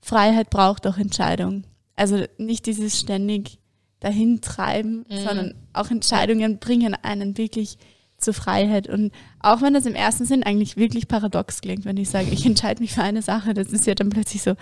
Freiheit 0.00 0.50
braucht 0.50 0.86
auch 0.86 0.98
Entscheidung. 0.98 1.64
Also 1.94 2.24
nicht 2.38 2.66
dieses 2.66 2.98
ständig 2.98 3.58
dahin 4.02 4.40
treiben, 4.40 5.04
Mhm. 5.10 5.16
sondern 5.24 5.54
auch 5.72 5.90
Entscheidungen 5.90 6.58
bringen 6.58 6.94
einen 7.02 7.36
wirklich 7.38 7.78
zur 8.18 8.34
Freiheit. 8.34 8.88
Und 8.88 9.10
auch 9.40 9.62
wenn 9.62 9.74
das 9.74 9.84
im 9.84 9.96
ersten 9.96 10.24
Sinn 10.24 10.44
eigentlich 10.44 10.76
wirklich 10.76 11.08
paradox 11.08 11.60
klingt, 11.60 11.84
wenn 11.84 11.96
ich 11.96 12.08
sage, 12.08 12.28
ich 12.30 12.46
entscheide 12.46 12.80
mich 12.80 12.92
für 12.92 13.02
eine 13.02 13.20
Sache, 13.20 13.52
das 13.52 13.68
ist 13.72 13.84
ja 13.84 13.96
dann 13.96 14.10
plötzlich 14.10 14.42
so, 14.42 14.54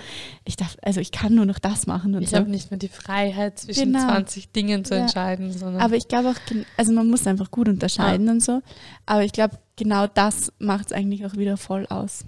ich 0.47 0.57
darf, 0.57 0.79
also 0.81 0.99
ich 1.01 1.13
kann 1.13 1.35
nur 1.35 1.45
noch 1.45 1.59
das 1.59 1.87
machen 1.87 2.15
und 2.15 2.23
Ich 2.23 2.31
so. 2.31 2.39
habe 2.39 2.51
nicht 2.51 2.71
mehr 2.71 2.79
die 2.79 2.89
Freiheit, 2.89 3.59
zwischen 3.59 3.93
Genau. 3.93 4.07
20 4.07 4.51
Dingen 4.53 4.87
zu 4.87 4.95
Ja. 4.95 5.03
entscheiden, 5.03 5.53
sondern 5.53 5.83
Aber 5.83 5.95
ich 5.97 6.09
glaube 6.09 6.31
auch, 6.31 6.37
also 6.79 6.93
man 6.93 7.09
muss 7.11 7.27
einfach 7.27 7.51
gut 7.51 7.69
unterscheiden 7.69 8.31
und 8.31 8.43
so. 8.43 8.63
Aber 9.05 9.25
ich 9.25 9.33
glaube, 9.33 9.59
genau 9.77 10.07
das 10.07 10.53
macht 10.59 10.87
es 10.87 10.93
eigentlich 10.93 11.27
auch 11.27 11.35
wieder 11.37 11.57
voll 11.59 11.87
aus. 11.91 12.25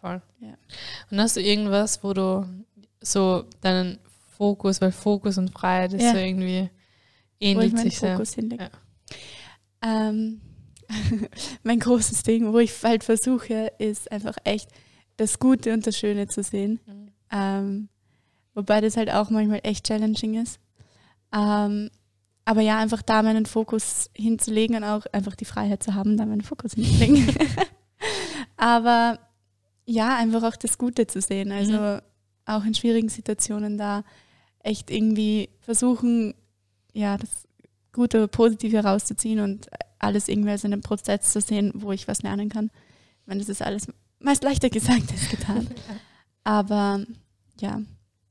voll. 0.00 0.22
Ja. 0.40 0.54
Und 1.10 1.18
hast 1.20 1.36
du 1.36 1.40
irgendwas, 1.42 2.02
wo 2.02 2.12
du 2.14 2.46
so 3.02 3.44
deinen 3.60 3.98
Fokus, 4.36 4.80
weil 4.80 4.92
Fokus 4.92 5.38
und 5.38 5.50
Freiheit 5.50 5.92
ist 5.92 6.02
Ja. 6.02 6.12
so 6.12 6.18
irgendwie 6.18 6.70
wo 6.70 7.46
ähnlich 7.46 7.66
ich 7.68 7.72
meinen 7.74 7.84
sich 7.90 7.98
sehr. 7.98 8.12
Fokus 8.14 8.34
hinlege. 8.34 8.70
Ja. 9.84 10.08
Ähm, 10.08 10.40
mein 11.62 11.78
großes 11.80 12.22
Ding, 12.22 12.52
wo 12.52 12.58
ich 12.58 12.72
halt 12.82 13.04
versuche, 13.04 13.72
ist 13.78 14.10
einfach 14.12 14.36
echt 14.44 14.70
das 15.16 15.38
Gute 15.38 15.72
und 15.72 15.86
das 15.86 15.96
Schöne 15.98 16.28
zu 16.28 16.42
sehen. 16.42 16.80
Mhm. 16.86 17.08
Ähm, 17.32 17.88
wobei 18.54 18.80
das 18.80 18.96
halt 18.96 19.10
auch 19.10 19.30
manchmal 19.30 19.60
echt 19.64 19.86
challenging 19.86 20.40
ist. 20.42 20.60
Ähm, 21.34 21.90
aber 22.44 22.60
ja, 22.60 22.78
einfach 22.78 23.02
da 23.02 23.22
meinen 23.22 23.46
Fokus 23.46 24.08
hinzulegen 24.14 24.76
und 24.76 24.84
auch 24.84 25.04
einfach 25.12 25.34
die 25.34 25.44
Freiheit 25.44 25.82
zu 25.82 25.94
haben, 25.94 26.16
da 26.16 26.24
meinen 26.26 26.42
Fokus 26.42 26.74
hinzulegen. 26.74 27.26
aber 28.56 29.18
ja, 29.84 30.16
einfach 30.16 30.42
auch 30.44 30.56
das 30.56 30.78
Gute 30.78 31.06
zu 31.06 31.20
sehen. 31.20 31.52
Also 31.52 31.72
Mhm. 31.78 32.00
auch 32.46 32.64
in 32.64 32.74
schwierigen 32.74 33.08
Situationen 33.08 33.78
da 33.78 34.04
echt 34.66 34.90
irgendwie 34.90 35.48
versuchen, 35.60 36.34
ja, 36.92 37.16
das 37.16 37.30
Gute 37.92 38.28
Positive 38.28 38.76
herauszuziehen 38.76 39.40
und 39.40 39.68
alles 39.98 40.28
irgendwie 40.28 40.50
als 40.50 40.64
einen 40.64 40.82
Prozess 40.82 41.32
zu 41.32 41.40
sehen, 41.40 41.72
wo 41.74 41.92
ich 41.92 42.06
was 42.08 42.22
lernen 42.22 42.48
kann. 42.50 42.70
Ich 43.22 43.26
meine, 43.26 43.40
das 43.40 43.48
ist 43.48 43.62
alles 43.62 43.86
meist 44.18 44.42
leichter 44.42 44.68
gesagt 44.68 45.10
als 45.12 45.28
getan. 45.30 45.68
Aber 46.44 47.04
ja, 47.60 47.80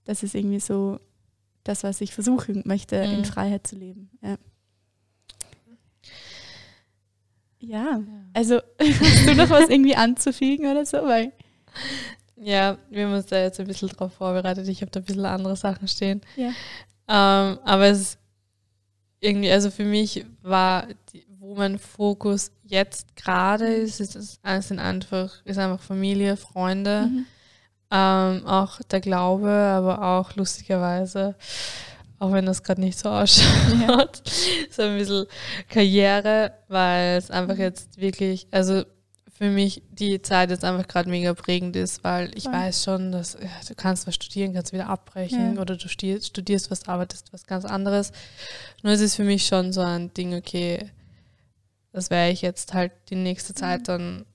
das 0.03 0.21
ist 0.23 0.35
irgendwie 0.35 0.59
so 0.59 0.99
das, 1.63 1.83
was 1.83 1.99
ich 2.01 2.13
versuchen 2.13 2.61
möchte, 2.65 2.95
in 2.97 3.19
Mhm. 3.21 3.25
Freiheit 3.25 3.65
zu 3.65 3.75
leben. 3.75 4.09
Ja. 4.21 4.37
ja, 7.59 7.99
also 8.33 8.59
hast 8.79 9.27
du 9.27 9.33
noch 9.35 9.49
was 9.49 9.69
irgendwie 9.69 9.95
anzufügen 9.95 10.67
oder 10.67 10.85
so? 10.85 10.97
Weil, 10.97 11.31
Ja, 12.37 12.77
wir 12.89 13.05
haben 13.05 13.13
uns 13.13 13.27
da 13.27 13.37
jetzt 13.39 13.59
ein 13.59 13.67
bisschen 13.67 13.89
drauf 13.89 14.13
vorbereitet. 14.13 14.67
Ich 14.67 14.81
habe 14.81 14.91
da 14.91 14.99
ein 14.99 15.05
bisschen 15.05 15.25
andere 15.25 15.55
Sachen 15.55 15.87
stehen. 15.87 16.21
Ja. 16.35 16.47
Ähm, 17.07 17.59
aber 17.63 17.85
es 17.87 17.99
ist 18.01 18.17
irgendwie, 19.19 19.51
also 19.51 19.71
für 19.71 19.85
mich 19.85 20.25
war, 20.41 20.87
die, 21.13 21.25
wo 21.39 21.55
mein 21.55 21.79
Fokus 21.79 22.51
jetzt 22.63 23.15
gerade 23.15 23.65
ist, 23.67 23.99
ist 24.01 24.15
es 24.15 24.39
es 24.43 24.67
sind 24.67 24.79
einfach, 24.79 25.31
ist 25.45 25.57
einfach 25.57 25.81
Familie, 25.81 26.35
Freunde, 26.37 27.07
Mhm. 27.11 27.25
ähm, 27.91 28.45
auch 28.45 28.81
der 28.81 28.99
Glaube, 29.01 29.49
aber 29.49 30.01
auch 30.03 30.35
lustigerweise, 30.35 31.35
auch 32.19 32.31
wenn 32.31 32.45
das 32.45 32.63
gerade 32.63 32.81
nicht 32.81 32.97
so 32.99 33.09
ausschaut, 33.09 34.23
so 34.71 34.81
ein 34.81 34.97
bisschen 34.97 35.25
Karriere, 35.69 36.53
weil 36.67 37.17
es 37.17 37.31
einfach 37.31 37.55
Mhm. 37.55 37.61
jetzt 37.61 37.97
wirklich, 37.99 38.47
also 38.51 38.83
für 39.37 39.49
mich 39.49 39.83
die 39.91 40.21
Zeit 40.21 40.49
jetzt 40.49 40.63
einfach 40.63 40.87
gerade 40.87 41.09
mega 41.09 41.33
prägend 41.33 41.75
ist, 41.75 42.03
weil 42.05 42.31
ich 42.37 42.43
Voll. 42.45 42.53
weiß 42.53 42.85
schon, 42.85 43.11
dass 43.11 43.33
ja, 43.33 43.49
du 43.67 43.75
kannst 43.75 44.07
was 44.07 44.15
studieren, 44.15 44.53
kannst 44.53 44.71
wieder 44.71 44.87
abbrechen 44.87 45.55
Ja. 45.55 45.61
oder 45.61 45.75
du 45.75 45.89
studierst, 45.89 46.27
studierst 46.27 46.71
was, 46.71 46.87
arbeitest 46.87 47.33
was 47.33 47.45
ganz 47.45 47.65
anderes. 47.65 48.13
Nur 48.81 48.93
es 48.93 49.01
ist 49.01 49.15
für 49.15 49.25
mich 49.25 49.45
schon 49.45 49.73
so 49.73 49.81
ein 49.81 50.13
Ding, 50.13 50.33
okay, 50.35 50.89
das 51.91 52.09
werde 52.09 52.31
ich 52.31 52.41
jetzt 52.41 52.73
halt 52.73 52.93
die 53.09 53.15
nächste 53.15 53.51
Mhm. 53.53 53.57
Zeit 53.57 53.87
dann 53.89 54.25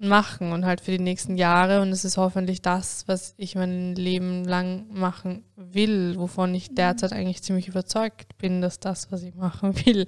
machen 0.00 0.52
und 0.52 0.64
halt 0.64 0.80
für 0.80 0.92
die 0.92 0.98
nächsten 1.02 1.36
Jahre 1.36 1.80
und 1.80 1.90
es 1.90 2.04
ist 2.04 2.16
hoffentlich 2.16 2.62
das, 2.62 3.02
was 3.08 3.34
ich 3.36 3.54
mein 3.56 3.94
Leben 3.96 4.44
lang 4.44 4.86
machen 4.92 5.42
will, 5.56 6.14
wovon 6.16 6.54
ich 6.54 6.70
Mhm. 6.70 6.74
derzeit 6.76 7.12
eigentlich 7.12 7.42
ziemlich 7.42 7.66
überzeugt 7.68 8.38
bin, 8.38 8.60
dass 8.60 8.78
das, 8.80 9.10
was 9.12 9.22
ich 9.22 9.34
machen 9.34 9.74
will. 9.86 10.06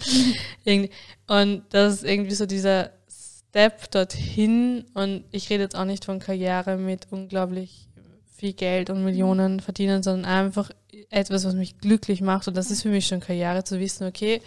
Irgendwie- 0.65 0.91
und 1.29 1.63
das 1.71 1.95
ist 1.95 2.05
irgendwie 2.05 2.35
so 2.35 2.47
dieser 2.47 2.91
Step 3.51 3.91
dorthin 3.91 4.85
und 4.95 5.25
ich 5.33 5.51
rede 5.51 5.65
jetzt 5.65 5.77
auch 5.77 5.85
nicht 5.85 6.05
von 6.05 6.19
Karriere 6.21 6.77
mit 6.77 7.09
unglaublich 7.11 7.89
viel 8.37 8.53
Geld 8.53 8.91
und 8.91 9.05
Millionen 9.05 9.61
verdienen, 9.61 10.03
sondern 10.03 10.25
einfach 10.25 10.71
etwas, 11.11 11.45
was 11.45 11.55
mich 11.55 11.79
glücklich 11.79 12.21
macht 12.21 12.47
und 12.49 12.57
das 12.57 12.71
ist 12.71 12.83
für 12.83 12.89
mich 12.89 13.07
schon 13.07 13.21
Karriere, 13.21 13.65
zu 13.65 13.79
wissen, 13.81 14.07
okay, 14.07 14.41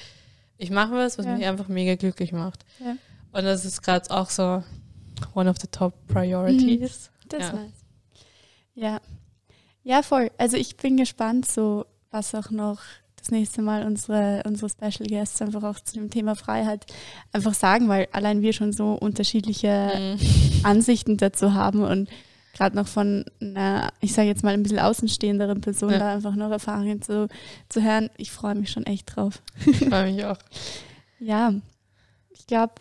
ich 0.58 0.72
mache 0.72 0.94
was, 0.94 1.18
was 1.18 1.26
Ja. 1.26 1.36
mich 1.36 1.46
einfach 1.46 1.68
mega 1.68 1.96
glücklich 1.96 2.32
macht. 2.32 2.66
Ja. 2.80 2.96
Und 3.34 3.44
das 3.44 3.66
ist 3.66 3.82
gerade 3.82 4.10
auch 4.10 4.30
so 4.30 4.64
one 5.36 5.50
of 5.50 5.58
the 5.60 5.68
top 5.68 5.94
priorities. 6.08 7.10
Das 7.28 7.42
Ja. 7.42 7.54
nice. 7.54 7.72
Ja. 8.76 9.02
Ja, 9.84 10.02
voll. 10.02 10.32
Also 10.38 10.56
ich 10.58 10.78
bin 10.78 10.96
gespannt, 10.98 11.46
so 11.46 11.86
was 12.10 12.34
auch 12.36 12.52
noch 12.52 12.80
das 13.24 13.32
nächste 13.32 13.62
Mal 13.62 13.86
unsere, 13.86 14.44
unsere 14.46 14.70
Special 14.70 15.08
Guests 15.08 15.42
einfach 15.42 15.64
auch 15.64 15.80
zu 15.80 15.96
dem 15.96 16.10
Thema 16.10 16.36
Freiheit 16.36 16.86
einfach 17.32 17.54
sagen, 17.54 17.88
weil 17.88 18.08
allein 18.12 18.42
wir 18.42 18.54
schon 18.54 18.74
so 18.74 18.94
unterschiedliche 18.94 19.92
Mhm. 19.96 20.20
Ansichten 20.64 21.18
dazu 21.18 21.54
haben 21.54 21.84
und 21.84 22.10
gerade 22.54 22.76
noch 22.76 22.88
von 22.88 23.26
einer, 23.42 23.92
ich 24.02 24.14
sage 24.14 24.28
jetzt 24.28 24.44
mal 24.44 24.54
ein 24.54 24.62
bisschen 24.64 24.80
außenstehenderen 24.80 25.62
Person 25.62 25.92
Ja. 25.92 26.00
da 26.00 26.14
einfach 26.14 26.36
noch 26.36 26.52
Erfahrungen 26.52 27.02
zu, 27.02 27.28
zu 27.70 27.82
hören. 27.82 28.10
Ich 28.18 28.32
freue 28.32 28.56
mich 28.56 28.70
schon 28.72 28.86
echt 28.86 29.16
drauf. 29.16 29.42
Ich 29.66 29.78
freue 29.80 30.12
mich 30.12 30.24
auch. 30.26 30.38
Ja, 31.20 31.54
ich 32.32 32.46
glaube, 32.48 32.74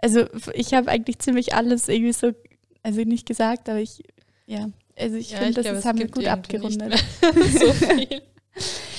also 0.00 0.24
ich 0.54 0.72
habe 0.72 0.90
eigentlich 0.90 1.18
ziemlich 1.18 1.54
alles 1.54 1.86
irgendwie 1.88 2.14
so, 2.14 2.32
also 2.82 3.02
nicht 3.02 3.26
gesagt, 3.26 3.68
aber 3.68 3.78
ich, 3.80 4.02
ja, 4.46 4.70
also 4.98 5.16
ich 5.16 5.32
Ja, 5.32 5.38
finde, 5.38 5.62
das 5.62 5.78
es 5.80 5.84
haben 5.84 5.98
wir 5.98 6.08
gut 6.08 6.26
abgerundet. 6.26 6.94
so 7.60 7.72
viel. 7.74 8.22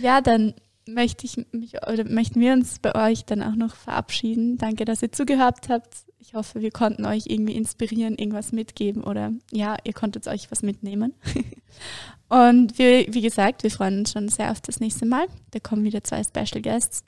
Ja, 0.00 0.20
dann 0.20 0.54
möchte 0.86 1.26
ich 1.26 1.46
mich 1.52 1.74
oder 1.86 2.04
möchten 2.04 2.40
wir 2.40 2.52
uns 2.52 2.78
bei 2.78 3.10
euch 3.10 3.24
dann 3.24 3.42
auch 3.42 3.54
noch 3.54 3.74
verabschieden. 3.74 4.58
Danke, 4.58 4.84
dass 4.84 5.02
ihr 5.02 5.12
zugehört 5.12 5.68
habt. 5.68 5.94
Ich 6.18 6.34
hoffe, 6.34 6.60
wir 6.60 6.70
konnten 6.70 7.06
euch 7.06 7.24
irgendwie 7.26 7.56
inspirieren, 7.56 8.16
irgendwas 8.16 8.52
mitgeben 8.52 9.04
oder 9.04 9.32
ja, 9.50 9.76
ihr 9.84 9.92
konntet 9.92 10.26
euch 10.28 10.50
was 10.50 10.62
mitnehmen. 10.62 11.14
Und 12.28 12.78
wir, 12.78 13.12
wie 13.12 13.22
gesagt, 13.22 13.64
wir 13.64 13.70
freuen 13.70 14.00
uns 14.00 14.12
schon 14.12 14.28
sehr 14.28 14.52
auf 14.52 14.60
das 14.60 14.78
nächste 14.78 15.04
Mal. 15.04 15.26
Da 15.50 15.58
kommen 15.58 15.82
wieder 15.82 16.04
zwei 16.04 16.22
Special 16.22 16.62
Guests. 16.62 17.02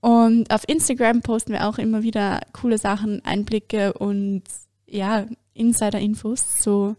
Und 0.00 0.52
auf 0.52 0.62
Instagram 0.66 1.22
posten 1.22 1.52
wir 1.52 1.68
auch 1.68 1.78
immer 1.78 2.02
wieder 2.02 2.40
coole 2.52 2.78
Sachen, 2.78 3.24
Einblicke 3.24 3.92
und 3.92 4.42
ja, 4.86 5.26
Insider-Infos 5.54 6.58
zu 6.58 6.96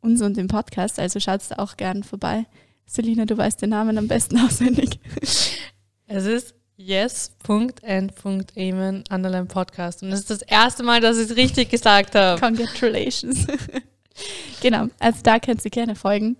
uns 0.00 0.22
und 0.22 0.36
dem 0.36 0.48
Podcast. 0.48 0.98
Also 0.98 1.20
schaut 1.20 1.42
da 1.50 1.56
auch 1.56 1.76
gern 1.76 2.02
vorbei. 2.02 2.46
Selina, 2.86 3.24
du 3.24 3.36
weißt 3.36 3.62
den 3.62 3.70
Namen 3.70 3.96
am 3.98 4.08
besten 4.08 4.38
auswendig. 4.44 5.00
Es 6.06 6.26
ist 6.26 6.54
yes.and.amen 6.76 7.84
underline 9.10 9.46
Podcast. 9.46 10.02
Und 10.02 10.10
das 10.10 10.20
ist 10.20 10.30
das 10.30 10.42
erste 10.42 10.82
Mal, 10.82 11.00
dass 11.00 11.18
ich 11.18 11.30
es 11.30 11.36
richtig 11.36 11.70
gesagt 11.70 12.14
habe. 12.14 12.40
Congratulations. 12.40 13.46
genau, 14.60 14.88
also 14.98 15.20
da 15.22 15.38
könnt 15.38 15.64
ihr 15.64 15.70
gerne 15.70 15.94
folgen. 15.94 16.36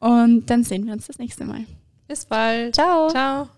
Und 0.00 0.46
dann 0.46 0.64
sehen 0.64 0.86
wir 0.86 0.92
uns 0.92 1.06
das 1.06 1.18
nächste 1.18 1.44
Mal. 1.44 1.64
Bis 2.08 2.24
bald. 2.24 2.74
Ciao. 2.74 3.08
Ciao. 3.08 3.48